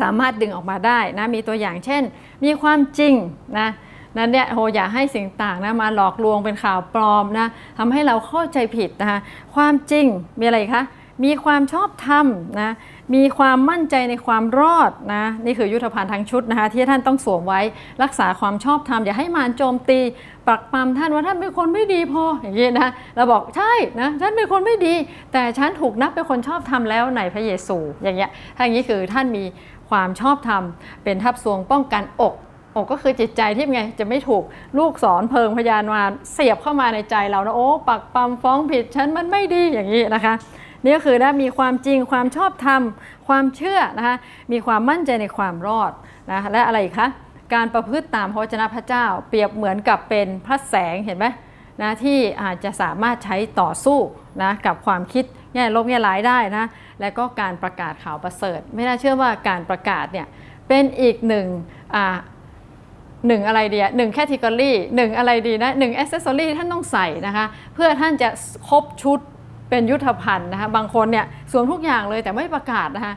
[0.00, 2.02] สามารถดึงออกมาได้นะมีตัวอย่างเช่น
[2.44, 3.14] มีความจริง
[3.58, 3.68] นะ
[4.16, 7.46] นั้นเนี่ยโหอย่าให้สิ่งต่างนะมาหลอกลวงเป็นข่าวปลอมนะ
[7.78, 9.18] ทำให้เราเข้าใจผิดนะคะ
[9.54, 10.06] ความจริง
[10.40, 10.82] มีอะไรคะ
[11.24, 12.26] มีความชอบธรรม
[12.60, 12.72] นะ
[13.14, 17.60] มีความมั่นใจในความรอดนะนี่คือยุทธภัณฑ์ทั้งชุดนะคะที่ท่านต้องสวมไว้
[18.02, 20.00] รักษาความชอบธรรมอย่าให้มารโจมตี
[20.48, 24.94] ปักปั๊มท่านว่าท่านเป็นคนไม่ดีพออย่างนี้นะเราบอกใช่นะฉันเป็นคนไม่ดี
[25.32, 29.44] แต่ฉันถูกนับเป็นคนชอบธรรมแล้วในพระเยซูอย่างเงี้ยทางนี้คือท่านมี
[29.90, 30.62] ความชอบธรรม
[31.04, 32.34] เป็นทับทรวงป้องกันอก
[32.74, 34.42] อกก็คือจิตใจที่ไงจะไม่ถูก
[34.78, 40.34] ลูกสอนเพิงพยานมาเสียบเข้ามาในใจเรานะโอ้ปักปั๊มฟ้องผิดฉันมันไม่ดีอย่างนี้นะคะ
[40.84, 42.82] นี่ก็คือนะมีความจริงความชอบธรรม
[43.28, 44.16] ความเชื่อนะคะ
[44.52, 45.92] มีความมั่นใจในความรอด
[46.30, 47.08] นะและอะไรอีกคะ
[47.54, 51.26] การประพฤติตามพระวจนะพระเจ้า เปรียบเหมือนกับเป็นพระแสงเห็นไหม
[51.82, 53.98] นะที่อาจจะสามารถใช้ต่อสู้
[54.42, 56.64] นะกับความคิดแง่ลบแง่ร้ายได้นะ
[57.00, 60.26] และก็การประกาศข่าวประเสริฐ ไม่น่าเชื่อว่าการประกาศเนี่ย
[60.68, 61.46] เป็นอีกหนึ่ง
[61.94, 62.16] อ่า
[63.26, 68.28] หนึ่งอะไรดีหนึ่ง category หนึ่งอะไรดีนะหนึ่งแอสเซสซอรี่ท่านต้องใส่นะคะ เพื่อท่านจะ
[68.68, 69.18] ครบชุด
[69.72, 73.14] เป็นยุทธภัณฑ์นะคะบางคนเนี่ยสวมทุกอย่างเลยแต่ไม่ประกาศนะคะ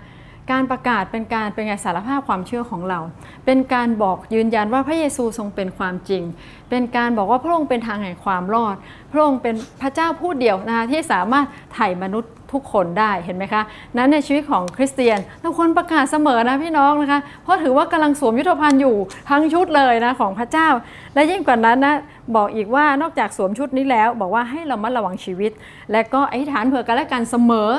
[0.51, 2.99] การประกาศเป็นการเป็นไงสารภาพความเชื่อของเรา
[3.45, 6.23] เป็นการบอกยืนยันว่าพระเยซูทรงเป็นความจริง
[6.69, 8.75] เป็นการบอกว่าพระองค์เป็นทางแห่งความรอด
[9.11, 13.61] พระองค์เป็นพระเจ้าผู้เดียวนะคะที่สามารถไถ่มนุษย์ ทุกคนได้เห็นไหมคะ
[13.97, 18.95] นั้นในชีวิตของคริสเตียนเราควรประกาศเสมอนะพี่น้องนะคะ เพราะถือว่ากำลังสวมยุทธภัณฑ์อยู่
[19.29, 20.67] ทั้งชุดเลยนะของพระเจ้า
[21.13, 21.95] และยิ่งกว่านั้นนะ
[22.35, 25.51] บอกอีกว่านอกจากสวมชุดนี้แล้ว บอกว่าให้เรามาระวังชีวิต
[25.91, 27.69] และก็อธิษฐานเผื่อกันและกันเสมอ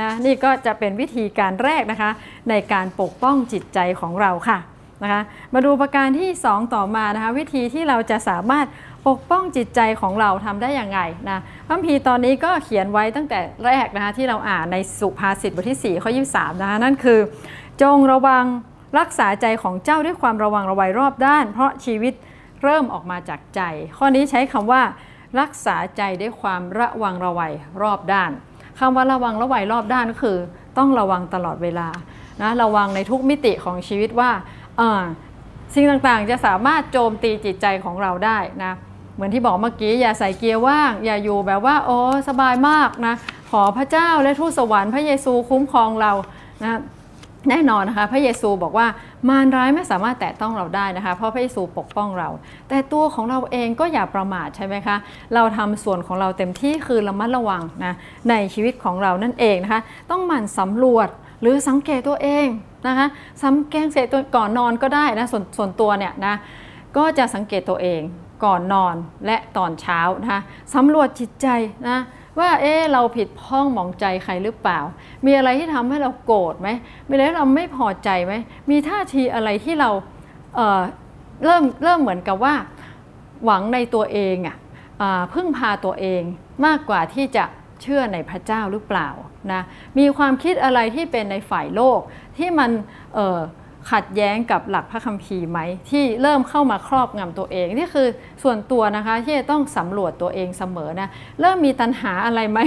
[0.00, 2.10] นะนี่ก็จะเป็นวิธีการแรกนะคะ
[2.48, 4.58] ในการปกป้องจิตใจของเราค่ะ
[5.02, 5.22] นะคะ
[5.54, 8.66] มาดูประการที่ 2 ต่อมานะคะวิธีที่เราจะสามารถ
[9.08, 17.20] ปกป้องจิตใจของเราทำได้อย่างไงนะพระพีตอนนี้ก็เขียนไว้ตั้งแต่แรกนะคะที่เราอ่านในสุภาษิตบทที่4ข้อ23นะคะนั่นคือ
[17.82, 18.44] จงระวัง
[18.98, 22.14] รักษาใจของเจ้าด้วยความระวังระวัยรอบด้าน เพราะชีวิต
[22.62, 23.60] เริ่มออกมาจากใจ
[23.98, 24.82] ข้อนี้ใช้คำว่า
[25.40, 28.30] รักษาใจด้วยความระวังระวัยรอบด้าน
[28.78, 30.38] คำว่าระวังระวัยรอบด้านก็คือ
[30.78, 31.88] ต้องระวังตลอดเวลา
[32.42, 34.30] นะระวังในทุกมิติของชีวิตว่า
[35.74, 38.72] สิ่งต่างๆจะสามารถโจมตีจิตใจของเราได้นะ
[39.16, 41.98] เหมือนที่บอกเมื่อกี้อย่าใส่เกียร์ว่าง อย่าอยู่แบบว่าโอ้
[42.28, 43.14] สบายมากนะ
[43.50, 46.12] ขอพระเจ้าและทูตสวรรค์พระเยซูคุ้มครองเรา
[46.64, 46.80] นะ
[47.50, 48.86] แน่นอนนะคะ พระเยซูบอกว่า
[49.28, 52.28] มารร้ายไม่สามารถแตะต้องเราได้นะคะ เพราะพระเยซูปกป้องเรา
[52.68, 54.96] แต่ตัวของเราเองก็อย่าประมาทใช่ไหมคะ
[55.34, 57.94] เราทำส่วนของเราเต็มที่คือระมัดระวังนะ
[58.30, 61.08] ในชีวิตของเรานั่นเองนะคะ ต้องหมั่นสำรวจ
[61.40, 62.46] หรือสังเกตตัวเอง
[62.86, 63.06] นะคะ
[63.44, 63.74] สังเก
[64.04, 66.34] ตตัวก่อนนอนก็ได้นะส่วนส่วนตัวเนี่ยนะ
[66.96, 68.00] ก็จะสังเกตตัวเอง
[68.44, 68.94] ก่อนนอน
[69.26, 70.40] และตอนเช้านะคะ
[70.74, 71.48] สำรวจจิตใจ
[71.88, 71.98] นะ
[72.38, 74.78] ว่าเอ๊เราผิดพ้องมองใจใครหรือเปล่า
[75.26, 76.68] มีอะไรที่ทำให้เราโกรธไหม
[77.08, 78.34] มีอะไรที่เราไม่พอใจไหม
[78.70, 79.90] มีท่าทีอะไรที่เรา
[80.56, 82.54] เเริ่มเริ่มเหมือนกับว่า
[83.44, 84.56] หวังในตัวเองอะ
[85.34, 86.22] พึ่งพาตัวเอง
[86.66, 87.44] มากกว่าที่จะ
[87.82, 89.08] เชื่อในพระเจ้าหรือเปล่า
[89.52, 89.62] นะ
[89.98, 92.00] มีความคิดอะไรที่เป็นในฝ่ายโลก
[92.38, 92.70] ที่มัน
[93.14, 95.58] เขัดแย้งกับหลักพระคัมภีร์ไหม
[95.90, 98.08] ที่เริ่มเข้ามาครอบงำตัวเองนี่คือ
[98.42, 101.08] ส่วนตัวนะคะที่จะต้องสำรวจตัวเองเสมอนะ
[101.40, 102.58] เริ่มมีตัณหาอะไรไหม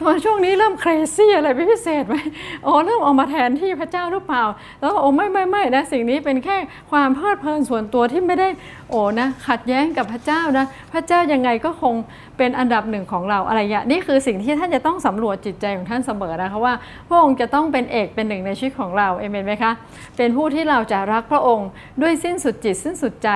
[0.00, 2.16] ตอนช่วงนี้เริ่มเครซี่อะไรเป็นพิเศษไหม
[2.64, 4.44] โอ้เริ่มเอามาแทนที่พระเจ้าหรือเปล่า
[4.80, 6.56] แล้วโอ้ไม่ไม่ไม่นะสิ่งนี้เป็นแค่
[6.90, 8.48] ความเพลิดเพลินส่วนตัวที่ไม่ได้
[8.90, 11.94] โอ้นะขัดแย้งกับพระเจ้านะพระเจ้ายังไงก็คง
[12.38, 16.74] เป็นอันดับหนึ่งของเราอะไรอย่างนี้คือสิ่งที่ท่านจะต้องสำรวจจิตใจของท่านเสมอนะคะว่า
[17.08, 19.72] พระองค์จะต้องเป็นเอกเป็นหนึ่งในชีวิตของเราเอเมนไหมคะ
[20.16, 21.68] เป็นผู้ที่เราจะรักพระองค์
[22.02, 23.30] ด้วยสิ้นสุดจิตสิ้นสุดใจ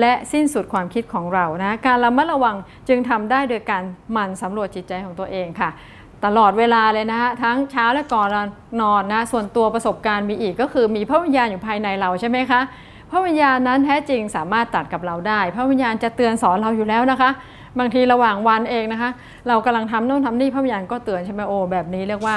[0.00, 2.56] และสิ้นสุดความคิดของเรานะการระมัดระวัง
[2.88, 3.82] จึงทำได้โดยการ
[4.12, 5.70] หมั่นสำรวจจิตใจของตัวเองค่ะ
[6.24, 8.28] ตลอดเวลาเลยนะฮะทั้งเช้าและก่อน
[8.80, 12.60] นอนนะส่วนตัวประสบการณ์มีอีกก็คือมีพระวิญญาณอยู่ภายในเราใช่ไหมคะ
[13.10, 17.30] พระวิญญาณนั้นแท้จริงสามารถตัดกับเราได้ พระวิญญาณจะเตือนสอนเราอยู่แล้วนะคะ
[17.78, 19.10] บางทีระหว่างวันเองนะคะ
[19.48, 22.36] เรากำลังทำโน่นทำนี่พระวิญญาณก็เตือนใช่ไหมโอ้แบบนี้เรียกว่า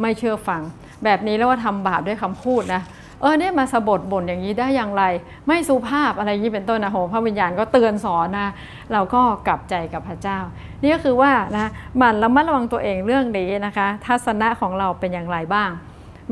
[0.00, 0.62] ไม่เชื่อฟัง
[1.04, 2.82] แบบนี้เรียกว่าทำบาปด้วยคำพูดนะ
[3.20, 5.04] เออเนี่ยมาสะบดบ่นอย่างนี้ได้อย่างไร
[5.46, 8.48] ไม่สุภาพอะไรอย่างนี้เป็นต้นนะโหพระวิญญาณก็เตือนสอนนะ
[8.92, 10.38] เราก็กลับใจกับพระเจ้า
[10.82, 15.70] นี่ก็คือว่านะมันระมัดระวังตัวเองเรื่องนี้นะคะ ทัศนะของเราเป็นอย่างไรบ้าง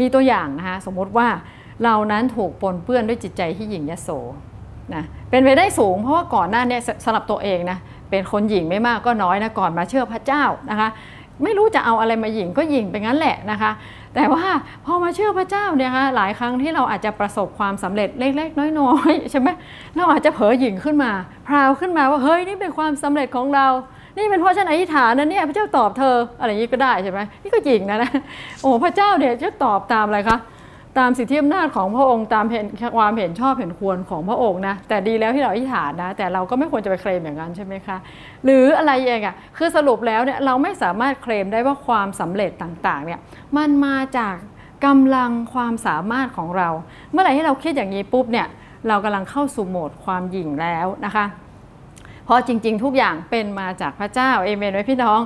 [0.01, 1.29] มีตัวอย่างนะคะสมมติว่า
[1.85, 4.09] เรานั้นถูกปนเปื้อนด้วยจิตใจที่หยิ่งยโส
[4.95, 7.79] นะเป็นไปได้สูงเพราะว่าก่อนหน้านี้สำหรับตัวเองนะ
[8.11, 10.89] เป็นคนหยิ่งไม่มากก็น้อยนะก่อนมาเชื่อพระเจ้านะคะ
[11.45, 13.71] ไม่รู้จะเอาอะไรมาหยิ่งก็หยิ่งไปงั้นแหละนะคะ
[14.15, 14.45] แต่ว่า
[14.87, 19.49] พอมาเชื่อพระเจ้าเนี่ยคะหลายครั้งที่เราอาจจะประสบความสำเร็จเล็กๆน้อยๆใช่ไหม
[19.97, 21.11] เราอาจจะเผลอหยิ่งขึ้นมา
[21.47, 23.67] พราวขึ้นมาว่าเฮ้ยนี่เป็นความสำเร็จของเรา
[24.17, 28.11] นี่เป็นเพราะฉันอธิษฐานนะเนี่ยพระเจ้าตอบเธออะไรอย่างนี้ก็ได้ใช่ไหมนี่ก็หยิ่งนะนะ
[28.63, 30.39] โอ้พระเจ้าเนี่ยจะตอบตามอะไรคะ
[30.99, 37.97] ตามสิทธิอำนาจของพระองค์ตามเห็นความเห็นชอบเห็นควรของพระองค์นะแต่ดีแล้วที่เราอธิษฐานนะแต่เราก็ไม่ควรจะไปเคลมอย่างนั้นใช่ไหมคะ
[38.45, 43.21] หรืออะไรเองอะ่ะคือสรุปแล้วเนี่ยเราไม่สามารถเคลมได้ว่าความสำเร็จต่างๆเนี่ย
[43.57, 44.37] มันมาจาก
[44.87, 46.69] กำลังความสามารถของเรา
[47.13, 48.47] เมื่อไหร่ที่เราคิดอย่างนี้ปุ๊บเนี่ย
[48.89, 51.27] เรากำลังเข้าสู่โหมดความหยิ่งแล้วนะคะ
[52.25, 55.21] เพราะจริงๆ ทุกอย่างเป็นมาจากพระเจ้าเอเมนไว้พี่น้อง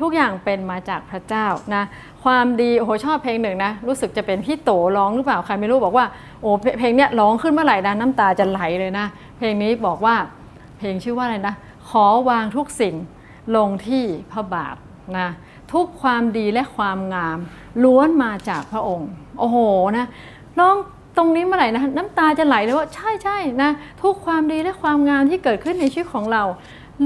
[0.00, 1.84] ทุกอย่างเป็นมาจากพระเจ้านะ
[2.24, 6.06] ความดีโอ้โหชอบเพลงหนึ่งนะ รู้สึกจะเป็นพี่โตร้องหรือเปล่าใครไม่รู้บอกว่า
[6.40, 9.06] โอ้เพลงเนี้ยร้องขึ้นเมื่อไหร่นะน้ำตาจะไหลเลยนะ
[9.36, 10.14] เพลงนี้บอกว่า
[10.78, 11.54] เพลงชื่อว่าอะไรนะ
[11.88, 12.94] ขอวางทุกสิ่ง
[13.56, 14.76] ลงที่พระบาท
[15.18, 15.28] นะ
[15.72, 17.38] ทุกความดีและความงาม
[17.84, 19.58] ล้วนมาจากพระองค์ โอ้โห
[19.98, 20.06] นะ
[20.58, 20.76] ร้อง
[21.16, 23.70] ตรงนี้เมื่อไหร่นะน้ำตาจะไหลเลยว่าใช่ใช่นะ
[24.02, 26.42] ทุกความดีและความงามที่เกิดขึ้นในชีวิตของเรา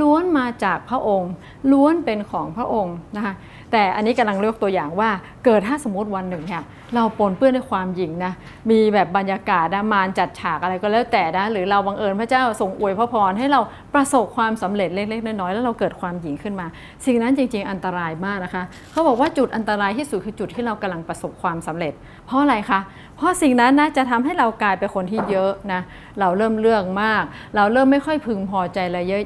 [0.00, 1.30] ล้วนมาจากพระองค์
[1.72, 3.34] ล้วนเป็นของพระองค์นะคะ
[3.74, 5.10] แต่อันนี้กำลังเลือกตัวอย่างว่า
[5.44, 6.62] เกิดถ้าสมมติวันหนึ่งเนี่ย
[6.94, 8.32] เราปนเปื้อนด้วยความหยิ่งนะ
[8.70, 13.60] มีแบบบรรยากาศนะมารจัดฉากอะไรก็แล้วแต่นะหรือเราบังเอิญพระเจ้าทรงอวยพระพรให้เรา
[13.94, 16.66] ประสบความสำเร็จเล็กๆน้อยๆแล้วเราเกิดความหยิ่งขึ้นมา
[17.06, 21.92] สิ่งนั้นจริง ๆ อันตรายมากนะคะเขาบอกว่าจุดอันตรายที่สุดคือจุดที่เรากำลังประสบความสำเร็จ
[22.26, 22.80] เพราะอะไรคะ
[23.16, 25.80] เพราะสิ่งนั้นนะจะทำให้เรากลายเป็นคนที่เยอะนะ
[26.20, 27.22] เราเริ่มเรื่องมาก
[27.56, 29.22] เราเริ่มไม่ค่อยพึงพอใจอะไรเยอะ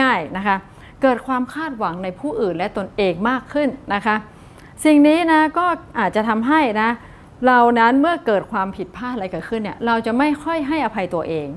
[0.00, 0.56] ง่าย ๆนะคะ
[1.02, 4.16] เกิดความคาดหวังในผู้อื่นและตนเองมากขึ้นนะคะ
[4.84, 5.66] สิ่งนี้นะก็
[5.98, 6.90] อาจจะทำให้นะ
[7.46, 11.48] เรานั้นเมื่อเกิดความผิดพลาดอะไรเกิดขึ้นเนี่ยเราจะไม่ค่อยให้อภัยตัวเอง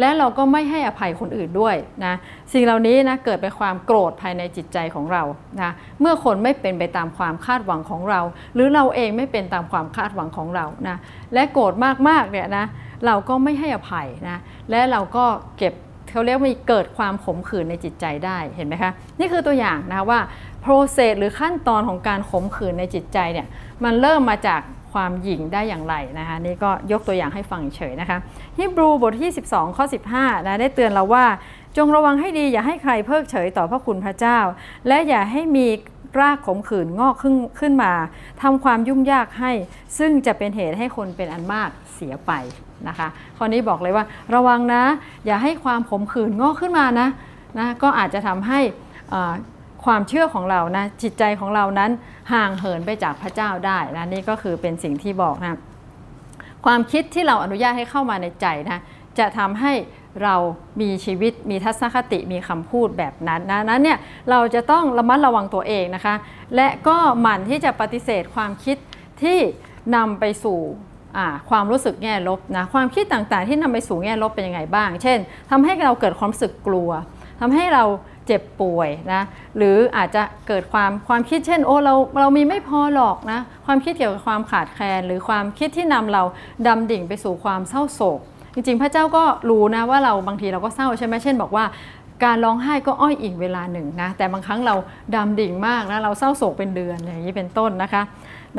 [0.00, 2.14] และเราก็ไม่ให้อภัยคนอื่นด้วยนะ
[2.52, 5.22] สิ่งเหล่านี้นะเกิดเป็นความโกรธภายในจิตใจของเรา
[5.60, 8.20] นะเมื่อคนไม่เป็นไปตามความคาดหวังของเรา
[8.54, 10.96] หรือเราเองไม่เป็นตามความคาดหวังของเรานะ
[11.34, 11.72] และโกรธ
[12.08, 12.64] มากๆเนี่ยนะ
[13.06, 14.38] เราก็ไม่ให้อภัยนะ
[14.70, 15.24] และเราก็
[15.58, 15.74] เก็บ
[16.10, 20.20] เขาเรียกว่าเกิดความขมขื่นในจิตใจได้เห็นไหมคะนี่คือตัวอย่างนะคะว่า
[20.64, 23.46] process หรือขั้นตอนของการขมขื่นในจิตใจเนี่ย
[23.84, 24.60] มันเริ่มมาจาก
[24.92, 28.18] ความหยิ่งได้อย่างไรนะคะนี่ก็ยกตัวอย่างให้ฟังเฉยนะคะ
[28.58, 29.84] ฮิบรูบทที่ 12 ข้อ
[30.16, 31.24] 15นะได้เตือนเราว่า
[31.76, 34.38] จงระวังให้ดีอย่าให้ใครเพิกเฉยต่อพระคุณพระเจ้า
[34.88, 35.66] และอย่าให้มี
[36.20, 37.92] รากขมขื่นงอกขึ้นขึ้นมา
[38.42, 39.52] ทำความยุ่งยากให้
[39.98, 42.32] ซึ่งจะเป็นเหตุให้คนเป็นอันมาก เสียไป
[42.88, 44.82] นะคะข้อนี้บอกเลยว่าระวังนะ
[45.26, 47.08] อย่าให้ความขมขื่นงอกขึ้นมานะ
[47.58, 48.60] นะก็อาจจะทำให้
[49.84, 51.90] ความเชื่อของเรานะจิตใจของเรานั้น
[52.32, 55.58] ห่างเหินไปจากพระเจ้าได้นะนี่ก็คือเป็นสิ่งที่บอกนะ
[56.64, 58.82] ความคิดที่เราอนุญาตให้เข้ามาในใจนะ
[59.18, 59.72] จะทำให้
[60.22, 60.36] เรา
[60.80, 63.98] มีชีวิตมีทัศนคติมีคำพูดแบบนั้นนะนั้นเนี่ย
[64.30, 66.14] เราจะต้องระมัดระวังตัวเองนะคะ
[66.56, 68.76] และก็หมั่นที่จะปฏิเสธความคิด
[69.22, 69.38] ที่
[69.96, 70.58] นำไปสู่
[71.50, 75.18] ความรู้สึกแง่ลบนะความคิดต่างๆ ที่นำไปสู่แง่ลบเป็นยังไงบ้าง เช่น
[75.50, 76.90] ทำให้เราเกิดความรู้สึกกลัว
[77.40, 77.84] ทำให้เรา
[78.26, 79.22] เจ็บป่วยนะ
[79.56, 86.22] หรืออาจจะเกิดความความคิดเช่น โอ้เราเรามีไม่พอหรอกนะความคิดเกี่ยวกับความขาดแคลน หรือความคิดที่นำเรา
[86.66, 88.20] ดำดิ่งไปสู่ความเศร้าโศก
[88.54, 91.64] จริงๆ พระเจ้าก็รู้นะว่าเราบางทีเราก็เศร้าใช่ไหมเช่น บอกว่า
[92.24, 94.74] การร้องไห้ก็อ้อยอิงเวลาหนึ่งนะแต่บางครั้งเรา
[95.14, 98.02] ดำดิ่งมากนะเราเศร้าโศกเป็นเดือนอย่างนี้เป็นต้นนะคะ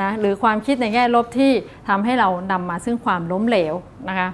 [0.02, 1.52] นะหรือความคิดในแง่ลบที่
[1.89, 3.73] ทำให้เรานำมาซึ่งความล้มเหลว
[4.10, 4.30] นะคะ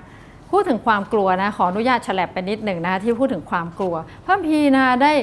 [0.52, 5.14] พูดถึงความกลัวนะขออนุญาตฉลบไปนิดหนึ่งนะคะที่พูดถึงความกลัวพระพีนะได้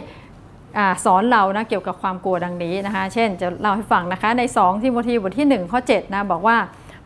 [0.77, 6.57] อสอนเรานะเกี่ยวกับความกลัวดังนี้นะคะ เช่นจะเล่าให้ฟังนะคะ ใน 2ทิโมธีบทที่ 1 ข้อ7นะบอกว่า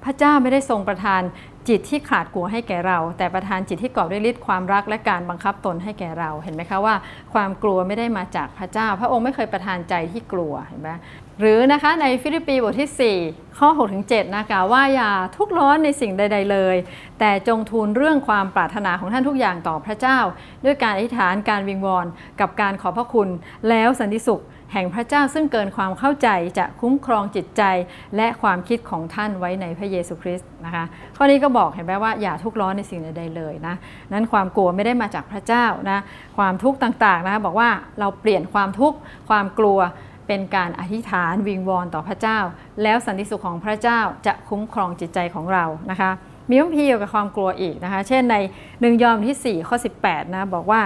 [0.05, 1.23] พระเจ้าไม่ได้ทรงประทาน
[1.69, 6.95] จิตที่ขาดกลัวให้แก่เรา แต่ประทานจิตที่กอบด้วยฤทธิ์ความรักและการบังคับตนให้แก่เราเห็นไหมคะว่า
[7.35, 10.91] ความกลัวไม่ได้มาจากพระเจ้า พระองค์ไม่เคยประทานใจที่กลัวเห็นไหม
[11.41, 16.77] หรือนะคะในฟิลิปปีบทที่ 4 ข้อ6ถึง7นะกล่าวว่าอย่าทุกร้อนในสิ่งใด ๆเลย
[17.19, 20.19] แต่จงทูลเรื่องความปรารถนาของท่านทุกอย่างต่อพระเจ้า
[20.65, 22.07] ด้วยการอธิษฐานการวิงวอน
[22.41, 23.29] กับการขอพระคุณ
[23.69, 27.63] แล้วสันติสุข แห่งพระเจ้าซึ่งเกินความเข้าใจจะคุ้มครองจิตใจ
[28.17, 30.85] และความคิดของท่านไว้ในพระเยซูคริสต์นะคะ
[31.17, 33.75] ข้อนี้ก็บอกเห็นไหมว่าอย่าทุกข์ร้อนในสิ่งใดๆเลยนะ
[34.13, 35.99] นั้นความกลัวไม่ได้มาจากพระเจ้านะ
[36.37, 37.71] ความทุกข์ต่างๆนะคะบอกว่า
[38.01, 38.97] เราเปลี่ยนความทุกข์
[39.29, 39.79] ความกลัว
[40.27, 42.39] เป็นการอธิษฐานวิงวอนต่อพระเจ้า
[42.83, 46.11] แล้วสันติสุขของพระเจ้าจะคุ้มครองจิตใจของเรานะคะ
[46.49, 48.37] มีพระพีเกี่ยวกับความกลัวอีกนะคะ เช่นใน
[48.81, 50.81] หนึ่งยอห์นที่ 4 ข้อ 18 นะ บอกว่า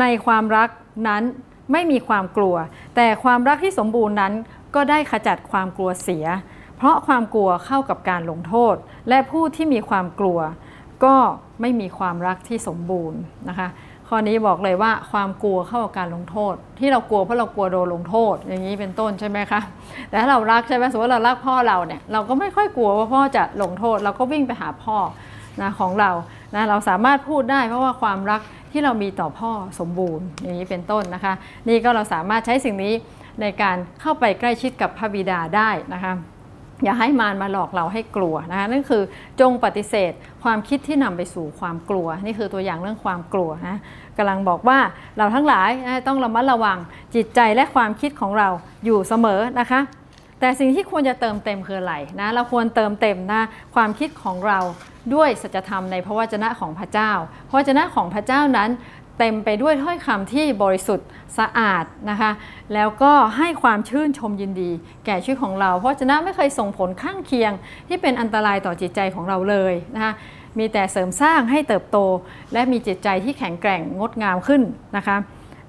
[0.00, 0.68] ในความรัก
[1.08, 1.22] นั้น
[1.72, 2.56] ไม่มีความกลัว
[2.96, 4.32] แต่ความรักที่สมบูรณ์นั้น
[4.74, 6.26] ก็ได้ขจัดความกลัวเสีย
[6.76, 8.74] เพราะความกลัวเข้ากับการลงโทษ
[9.08, 10.38] และผู้ที่มีความกลัว
[11.04, 11.16] ก็
[11.60, 13.68] ไม่มีความรักที่สมบูรณ์นะคะ
[14.14, 19.60] ข้อนี้บอกเลยว่าความกลัวเข้ากับการลงโทษ ที่เรากลัวเพราะเรากลัวโดนลงโทษ อย่างนี้เป็นต้นใช่ไหมคะ
[20.08, 24.96] แต่ถ้าเรารักใช่ไหมสมมติเรารักพ่อเราเนี่ยเราก็ไม่ค่อยกลัวว่าพ่อจะลงโทษ เราก็วิ่งไปหาพ่อ
[25.62, 26.10] นะของเรา
[26.54, 28.40] นะเราสามารถพูดได้เพราะว่าความรัก
[28.72, 31.34] ที่เรามีต่อพ่อสมบูรณ์อย่างนี้เป็นต้นนะคะ
[31.68, 32.92] นี่ก็เราสามารถใช้สิ่งนี้
[33.40, 36.14] ในการเข้าไปใกล้ชิดกับพระบิดาได้นะคะ
[36.84, 39.02] อย่าให้มารมาหลอกเราให้กลัวนะคะนั่นคือ
[39.40, 43.76] จงปฏิเสธความคิดที่นำไปสู่ความกลัว นี่คือตัวอย่างเรื่องความกลัวนะ
[44.18, 44.78] กำลังบอกว่า
[45.18, 45.70] เราทั้งหลาย
[46.06, 46.78] ต้องระมัดระวัง
[47.14, 48.48] จิตใจและความคิดของเรา
[48.84, 49.80] อยู่เสมอนะคะ
[50.40, 53.42] แต่สิ่งที่ควรจะเติมเต็มคืออะไรนะเราควรเติมเต็มนะ
[53.74, 54.58] ความคิดของเรา
[55.14, 57.12] ด้วยสัจธรรมในพระวจนะของพระเจ้า
[57.48, 58.70] พระวจนะของพระเจ้านั้น
[59.18, 62.30] เต็มไปด้วยถ้อยคำที่บริสุทธิ์สะอาดนะคะ
[62.74, 64.70] แล้วก็ให้ความชื่นชมยินดี
[65.06, 67.52] แก่ชีวิตของเรา เพราะวจนะไม่เคยส่งผลข้างเคียง
[67.88, 70.12] ที่เป็นอันตรายต่อจิตใจของเราเลยนะคะ
[70.58, 71.98] มีแต่เสริมสร้างให้เติบโต
[72.52, 74.62] และมีจิตใจที่แข็งแกร่งงดงามขึ้น
[74.96, 75.16] นะคะ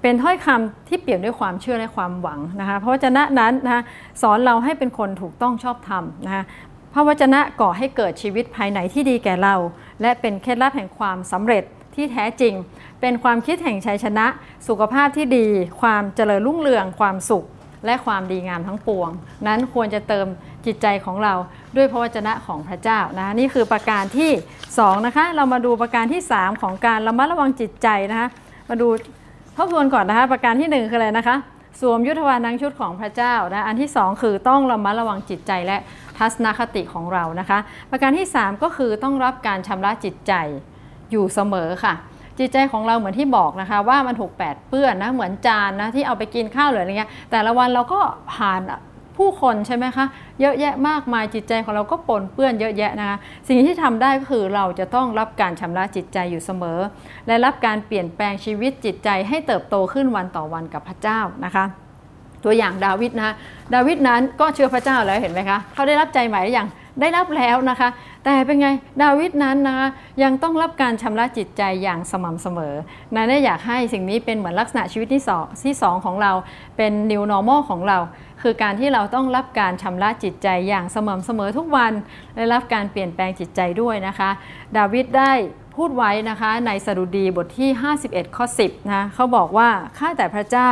[0.02, 3.82] เป็นถ้อยคำที่เปี่ยมด้วยความเชื่อและความหวังนะคะเพราะวจนะนั้นนะคะ
[4.22, 6.44] สอนเราให้เป็นคนถูกต้องชอบธรรมนะคะ
[6.92, 9.54] พระวจนะก่อให้เกิดชีวิตภายในที่ดีแก่เรา
[10.02, 12.54] และเป็นเคล็ดลับแห่งความสำเร็จที่แท้จริง
[13.06, 14.26] เป็นความคิดแห่งชัยชนะ
[14.68, 15.46] สุขภาพที่ดี
[15.80, 17.44] ความเจริญรุ่งเรือง ความสุข
[17.86, 19.10] และความดีงามทั้งปวง
[19.46, 20.26] นั้นควรจะเติม
[20.66, 21.34] จิตใจของเรา
[21.76, 24.30] ด้วยพระวจนะของพระเจ้านะนี่คือประการที่
[24.68, 28.28] 2นะคะเรามาดูประการที่ 3 ของการระมัดระวังจิตใจนะคะ
[28.70, 28.88] มาดู
[29.56, 31.36] ทบทวนก่อนนะคะประการที่1คืออะไรนะคะ
[31.80, 35.76] สวมยุทธวานังชุดของพระเจ้านะอันที่ 2 คือต้องระมัดระวังจิตใจและ
[36.18, 37.58] ทัศนคติของเรานะคะ
[37.90, 40.32] ประการที่ 3 ก็คือต้องรับการชำระจิตใจ
[41.10, 41.94] อยู่เสมอค่ะ
[42.38, 48.00] จิตใจของเราเหมือนที่บอกนะคะว่ามันถูกแปดเปื้อนนะเหมือนจานนะที่เอาไปกินข้าวหรืออะไรเงี้ยแต่ละวันเราก็
[48.34, 48.62] ผ่าน
[49.16, 50.06] ผู้คนใช่ไหมคะ
[50.40, 53.16] เยอะแยะมากมายจิตใจของเราก็ปนเปื้อนเยอะแยะนะคะ
[53.48, 56.78] สิ่งที่ทำได้ก็คือเราจะต้องรับการชำระจิตใจอยู่เสมอ
[57.26, 61.64] และรับการเปลี่ยนแปลงชีวิตจิตใจให้เติบโตขึ้นวันต่อวันกับพระเจ้านะคะ
[62.44, 63.34] ตัวอย่างดาวิดนะ
[63.74, 66.68] ดาวิดนั้นก็เชื่อพระเจ้าแล้วเห็นไหมคะเขาได้รับใจใหม่หรือยัง
[67.00, 67.88] ได้รับแล้วนะคะ
[68.24, 68.68] แต่เป็นไง
[69.02, 69.88] ดาวิดนั้นนะคะ
[70.22, 72.74] ยังต้องรับการชำระจิตใจอย่างสม่ำเสมอ
[73.14, 76.32] นะได้อยากให้สิ่งนี้เป็นเหมือนลักษณะชีวิตที่สองที่สองของเรา
[76.76, 77.98] เป็น new normal ของเรา
[78.42, 81.92] คือการที่เราต้องรับการชำระจิตใจอย่างสม่ำเสมอทุกวัน
[82.34, 84.30] และรับการเปลี่ยนแปลงจิตใจด้วยนะคะ
[84.76, 85.32] ดาวิดได้
[85.76, 87.70] พูดไว้นะคะในสดุดีบทที่
[88.02, 90.70] 51 ข้อ 10 นะเขาบอกว่า ข้าแต่พระเจ้า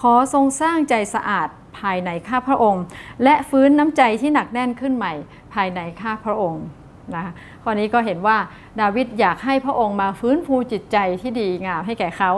[0.00, 2.84] ขอทรงสร้างใจสะอาดภายในข้าพระองค์
[3.24, 5.12] และฟื้นน้ำใจที่หนักแน่นขึ้นใหม่
[5.54, 6.64] ภายในข้าพระองค์
[7.14, 8.36] นะคะข้อนี้ก็เห็นว่า
[8.80, 12.30] ดาวิดอยากให้พระองค์มาฟื้นฟูจิตใจที่ดีงามให้แก่เขา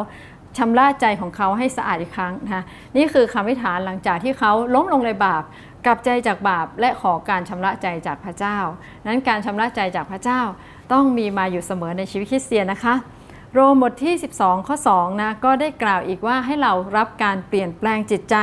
[0.58, 2.62] ชำระใจของเขาให้สะอาดอีกครั้งนะคะ
[2.96, 5.42] นี่คือคำวิฐานหลังจากที่เขาล้มลงในบาป
[5.86, 8.58] กลับใจจากบาปและขอการชำระใจจากพระเจ้า
[9.06, 10.40] นั้นการชำระใจจากพระเจ้า
[10.92, 12.94] ต้องมีมาอยู่เสมอในชีวิตคริสเตียนนะคะ
[13.52, 18.36] โรมบทที่ 12 ข้อ2นะก็ได้กล่าวอีกว่าให้เรารับการเปลี่ยนแปลงจิตใจ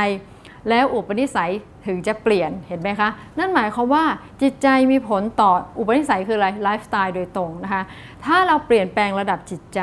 [0.70, 1.54] แล้วอุปนิสัย
[1.86, 4.06] ถึงจะเปลี่ยนเห็นไหมคะ นั่นหมายความว่า
[4.42, 7.84] จิตใจมีผลต่ออุปนิสัยคืออะไรไลฟ์สไตล์โดยตรงนะคะ
[8.26, 9.80] ถ้าเราเปลี่ยนแปลงระดับจิตใจ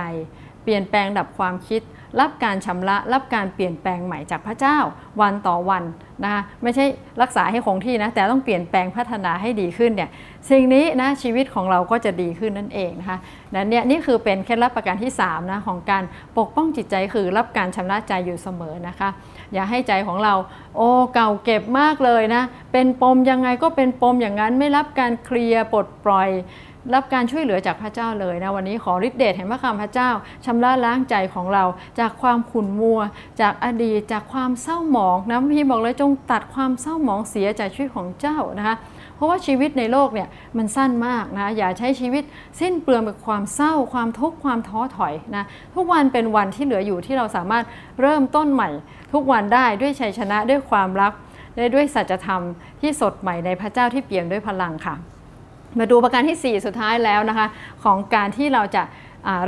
[0.65, 1.83] เปลี่ยนแปลงระดับความคิด
[2.21, 4.79] รับการชำระ รับการเปลี่ยนแปลงใหม่จากพระเจ้า
[5.21, 5.85] วันต่อวัน
[6.25, 6.85] นะคะไม่ใช่
[7.23, 10.11] รักษาให้คงที่นะแต่ต้องเปลี่ยนแปลงพัฒนาให้ดีขึ้นเนี่ย
[10.51, 13.19] สิ่งนี้นะชีวิตของเราก็จะดีขึ้นนั่นเองนะคะ
[13.55, 16.03] นั้นเนี่ยนี่คือเป็นเคล็ดลับประการที่3นะของการ
[16.39, 19.09] ปกป้องจิตใจคือรับการชำระใจอยู่เสมอนะคะ
[19.53, 20.35] อย่าให้ใจของเรา
[20.77, 22.43] โอ้เก่าเก็บมากเลยนะ
[22.73, 26.31] เป็นปมยังไงก็เป็นปมอย่างนั้นไม่รับการเคลียร์ปลดปล่อย
[26.95, 30.11] รับการช่วยเหลือจากพระเจ้าเลยนะวันนี้ขอฤทธิเดชแห่งพระคำพระเจ้า
[30.45, 31.65] ชำระล้างใจของเรา
[32.01, 33.01] จากความขุ่นมัว
[33.41, 38.77] จากอดีตจากความเศร้าหมองนะพี่บอกเลยจงตัดความเศร้าหมองเสียจากชีวิตของเจ้านะคะ
[39.17, 42.23] เพราะว่าชีวิตในโลกเนี่ยมันสั้นมากนะอย่าใช้ชีวิต
[42.61, 45.45] สิ้นเปลืองไปความเศร้า ความทุกข์ความท้อถอยนะ
[45.75, 47.65] ทุกวันเป็นวันที่เหลืออยู่ที่เราสามารถ
[48.01, 48.69] เริ่มต้นใหม่
[49.13, 51.13] ทุกวันได้ด้วยชัยชนะด้วยความรัก
[51.57, 52.43] และด้วยสัจธรรม
[52.81, 54.95] ที่สดใหม่ในพระเจ้าที่เปี่ยมด้วยพลังค่ะ
[55.79, 57.47] มาดูประการที่ 4 สุดท้ายแล้วนะคะ
[57.85, 58.83] ของการที่เราจะ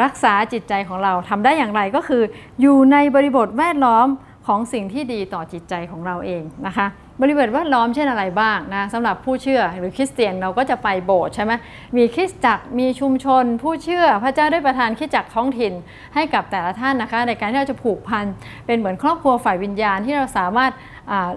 [0.03, 2.23] รักษาจิตใจของเราทำได้อย่างไรก็คือ
[2.61, 4.09] อยู่ในบริบทแวดล้อม
[4.47, 6.87] ของสิ่งที่ดีต่อจิตใจของเราเองนะคะ
[7.21, 11.53] บริเวณแวดล้อมเช่นอะไรบ้างนะสำหรับผู้เชื่อหรือคริสเตียนเราก็จะไปโบสถ์ใช่ไหม
[11.97, 15.73] มีคริสตจักรมีชุมชน ผู้เชื่อพระเจ้าได้ประทานคริสตจักรท้องถิ่น
[16.15, 18.27] ให้กับแต่ละท่านนะคะ ในการที่เราจะผูกพัน
[18.67, 20.73] เป็นเหมือนครอบครัวฝ่ายวิญญาณที่เราสามารถ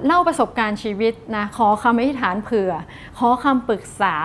[0.06, 2.72] เล่าประสบการณ์ชีวิตนะขอคำอธิษฐานเผื่อ
[3.20, 4.16] ขอคำปรึกษา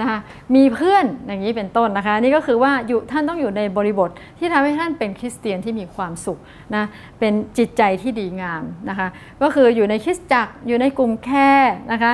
[0.00, 0.18] นะคะ
[0.54, 6.38] มีเพื่อนอย่างนี้เป็นต้นนะคะนี่ก็คือว่าอยู่ท่านต้องอยู่ในบริบทที่ทำให้ท่านเป็นคริสเตียนที่มีความสุข
[6.74, 6.84] นะ
[7.18, 9.08] เป็นจิตใจที่ดีงามนะคะ
[9.42, 11.52] ก็คืออยู่ในคริสตจักรอยู่ในกลุ่มแค่
[11.92, 12.12] นะคะ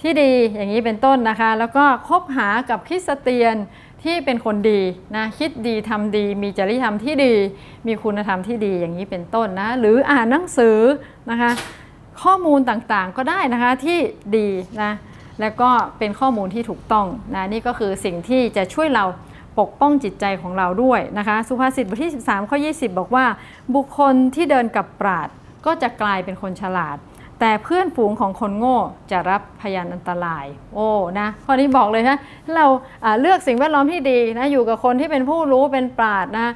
[0.00, 3.56] ที่ดีอย่างนี้เป็นต้นนะคะ แล้วก็คบหากับคริสเตียน
[4.04, 4.80] ที่เป็นคนดี
[5.16, 7.34] นะคิดดีทำดี มีจริยธรรมที่ดี
[7.86, 10.78] มีคุณธรรมที่ดีอย่างนี้เป็นต้นนะหรืออ่านหนังสือ
[11.30, 11.50] นะคะ
[12.22, 13.98] ข้อมูลต่างๆก็ได้นะคะที่
[14.36, 14.48] ดี
[14.82, 14.92] นะ
[15.40, 19.04] และก็เป็นข้อมูลที่ถูกต้องนะนี่ก็คือสิ่งที่จะช่วยเรา
[19.60, 23.24] ปกป้องจิตใจของเราด้วยนะคะสุภาษิตบทที่ 13 ข้อ 20 บอกว่า
[23.74, 25.28] บุคคลที่เดินกับปราด
[25.66, 26.96] ก็จะกลายเป็นคนฉลาด
[27.40, 28.78] แต่เพื่อนฝูงของคนโง่
[29.10, 32.16] จะรับพยานอันตราย โอ้นะข้อนี้บอกเลยนะ
[32.54, 32.66] เรา
[33.20, 36.48] เลือกสิ่งแวดล้อมที่ดีนะอยู่กับคนที่เป็นผู้รู้เป็นปราดนะ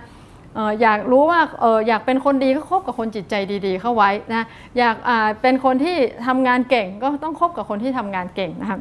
[0.82, 1.40] อยากรู้ว่า
[1.88, 3.34] อยากเป็นคนดีก็คบกับคนจิตใจ
[3.66, 4.46] ดีๆ เข้าไว้นะ
[4.78, 4.96] อยาก
[5.42, 5.96] เป็นคนที่
[6.26, 8.80] ทำงานเก่งก็ต้องคบกับคนที่ทำงานเก่งนะครับ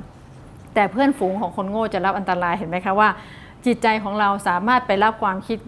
[0.73, 3.09] แต่เพื่อนฝูงของคนโง่จะรับอันตรายเห็นไหมคะว่า
[3.65, 5.59] จิตใจของเราสามารถไปรับความคิด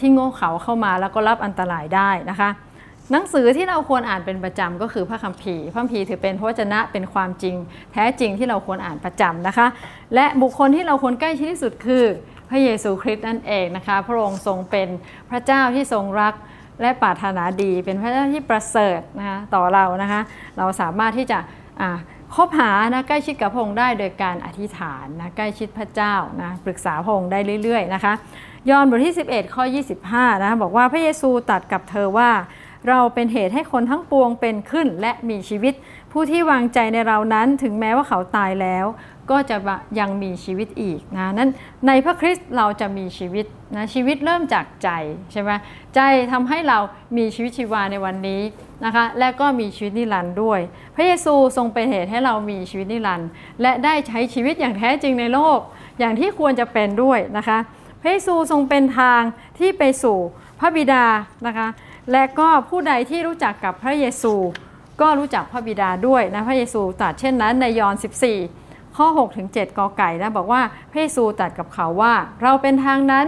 [0.00, 2.50] ที่โง่เขาเข้ามาแล้วก็รับอันตรายได้นะคะ
[3.12, 7.56] หนังสือที่เราควรอ่านเป็นประจำก็คือพระคัมภีร์ พระคัมภีร์ถือเป็นพระวจนะเป็นความจริง
[7.92, 9.66] แท้จริงที่เราควรอ่านประจำนะคะ
[10.14, 12.04] และบุคคลที่เราควรใกล้ชิดที่สุดคือ
[12.54, 14.88] ระเยซูคริสต์นั่นเองนะคะ พระองค์ทรงเป็น
[15.30, 16.34] พระเจ้าที่ทรงรัก
[16.80, 20.20] และปรารถนาดี เป็นพระเจ้าที่ประเสริฐนะคะต่อเรานะคะ
[20.58, 21.38] เราสามารถที่จะ
[22.34, 28.12] คบหานะใกล้ชิดกับพระองค์ได้โดยการอธิษฐานนะใกล้ชิดพระเจ้านะปรึกษาพระองค์ได้เรื่อยๆนะคะ
[28.70, 29.64] ยอห์นบทที่ 11 ข้อ
[30.04, 32.30] 25 นะบอกว่าพระเยซูตัดกับเธอว่า
[32.88, 35.74] เราเป็นเหตุให้คนทั้งปวงเป็นขึ้นและมีชีวิต
[36.12, 38.86] ผู้ที่วางใจในเรานั้นถึงแม้ว่าเขาตายแล้ว
[39.30, 39.56] ก็จะ
[40.00, 41.50] ยังมีชีวิตอีกนะนั้น
[41.86, 44.88] ในพระคริสต์เราจะมีชีวิตนะชีวิตเริ่มจากใจ
[45.32, 45.50] ใช่ไหม
[45.94, 46.00] ใจ
[46.32, 46.78] ทำให้เรา
[47.16, 48.42] มีชีวิตชีวาในวันนี้
[48.84, 50.60] นะคะและก็มีชีวิตนิรันดร์ด้วย
[50.94, 53.28] พระเยซูทรงเป็นเหตุให้เรามีชีวิตนิรันดร์
[53.62, 55.58] และได้ใช้ชีวิตอย่างแท้จริงในโลก
[55.98, 57.58] อย่างที่ควรจะเป็นด้วยนะคะ
[58.00, 59.22] พระเยซูทรงเป็นทาง
[59.58, 60.18] ที่ไปสู่
[60.60, 61.04] พระบิดา
[61.46, 61.68] นะคะ
[62.12, 64.34] และก็ผู้ใดที่รู้จักกับพระเยซู
[65.00, 67.94] ก็รู้จักพระบิดาด้วยนะพระเยซูตรัสเช่นนั้นในยอห์น
[68.30, 68.61] 14
[68.96, 73.26] ข้อ6ถึง7กอไก่นะบอกว่าพระเยซูตัดกับเขาว่า เราเป็นทางนั้น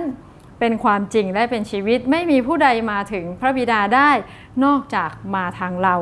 [0.60, 4.10] เป็นความจริงและเป็นชีวิตไม่มีผู้ใดมาถึงพระบิดาได้
[4.64, 5.96] นอกจากมาทางเรา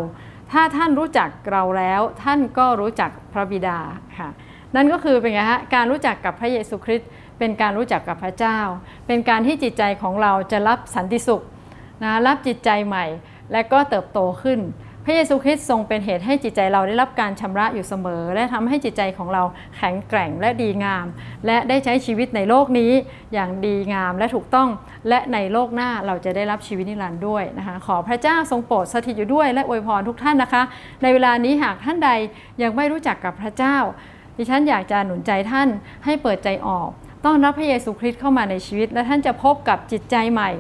[0.53, 3.79] ถ้าท่านรู้จักเราแล้ว ท่านก็รู้จักพระบิดา
[4.19, 4.29] ค่ะ
[4.75, 7.09] นั่นก็คือเป็นไงฮะการรู้จักกับพระเยซูคริสต์
[7.39, 8.59] เป็นการรู้จักกับพระเจ้า
[9.07, 11.43] เป็นการที่จิตใจของเราจะรับสันติสุข
[12.03, 13.05] นะรับจิตใจใหม่
[13.53, 14.59] และก็เติบโตขึ้น
[15.05, 19.43] พระเยซูคริสต์ทรงเป็นเหตุให้จิตใจเราได้รับการชำระอยู่เสมอ และทำให้จิตใจของเรา
[19.77, 21.07] แข็งแกร่งและดีงาม
[21.47, 22.93] และได้ใช้ชีวิตในโลกนี้
[23.35, 24.69] อย่างดีงามและถูกต้อง
[25.09, 30.63] และในโลกหน้าเราจะได้รับชีวิตนิรันดร์ด้วยนะคะ ขอพระเจ้าทรงโปรดสถิตอยู่ด้วย และอวยพรทุกท่านนะคะ
[31.03, 32.11] ในเวลานี้หากท่านใด
[32.63, 33.77] ยังไม่รู้จักกับพระเจ้า
[34.37, 35.69] ดิฉันอยากจะหนุนใจท่าน
[36.05, 36.89] ให้เปิดใจออก
[37.25, 40.51] ต้อนรับพระเยซูคริสต์เข้ามาในชีวิต และท่านจะพบกับจิตใจใหม่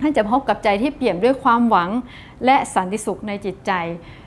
[0.00, 1.90] ท่านจะพบกับใจที่เปี่ยมด้วยความหวัง
[2.44, 3.72] และสันติสุขในจิตใจ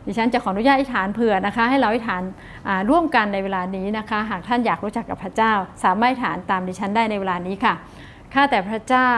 [0.06, 2.22] ดิฉันจะขออนุญาตอธิษฐานเผื่อนะคะ ให้เราอธิษฐาน
[2.90, 5.54] ร่วมกันในเวลานี้นะคะ หากท่านอยากรู้จักกับพระเจ้า
[5.84, 7.74] สามารถอธิษฐานตามดิฉันได้ในเวลานี้ค่ะ
[8.34, 9.12] ข้าแต่พระเจ้า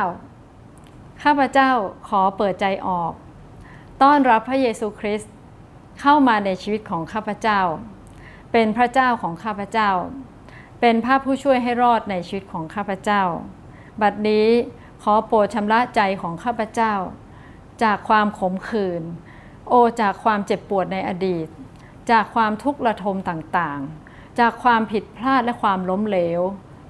[1.23, 1.69] ข้าพระเจ้า
[2.09, 3.11] ขอเปิดใจออก
[4.03, 5.31] ต้อนรับพระเยซูคริสต์
[6.01, 7.61] เข้ามาในชีวิตของข้าพเจ้า
[8.51, 9.91] เป็นพระเจ้าของข้าพเจ้า
[10.81, 13.23] เป็นพระผู้ช่วยให้รอดในชีวิตของข้าพเจ้า
[14.01, 14.47] บัดนี้
[15.01, 16.93] ขอโปรดชำระใจของข้าพเจ้า
[17.83, 19.03] จากความขมขื่น
[19.67, 21.47] โอจากความเจ็บปวดในอดีต
[22.11, 26.41] จากความทุกข์ระทมต่างๆ จากความผิดพลาดและความล้มเหลว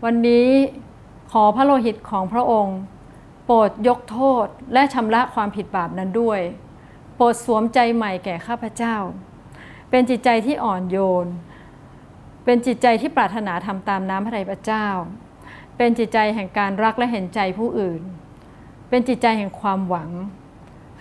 [0.03, 0.49] วันนี้
[1.31, 2.77] ขอพระโลหิตของพระองค์
[3.45, 6.39] โปรดยกโทษและชำระความผิดบาปนั้นด้วย
[7.15, 8.95] โปรดสวมใจใหม่แก่ข้าพเจ้า
[9.89, 11.27] เป็นจิตใจที่อ่อนโยน
[12.45, 14.87] เป็นจิตใจที่ปรารถนาทำตามน้ำพระทัยพระเจ้า
[15.83, 18.01] เป็นจิตใจแห่งการรักและเห็นใจผู้อื่น
[18.89, 20.09] เป็นจิตใจแห่งความหวัง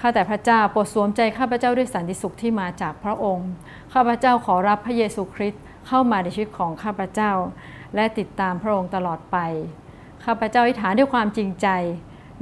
[0.00, 3.50] ข้าแต่พระเจ้าโปรดสวมใจข้าพระเจ้าด้วยสันติสุขที่มาจากพระองค์
[3.92, 7.32] ข้าพระเจ้าขอรับพระเยซูคริสต์เข้ามาในชีวิตของข้าพระเจ้า
[7.94, 9.36] และติดตามพระองค์ตลอดไป
[10.24, 11.68] ข้าพระเจ้าอธิษฐานด้วยความจริงใจ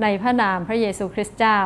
[0.03, 1.61] ในพระนามพระเยซูคริสต์เจ้า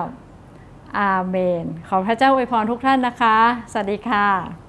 [1.00, 3.36] อาเมน ขอพระเจ้าอวยพรทุกท่านนะคะ
[3.72, 4.61] สวัสดีค่ะ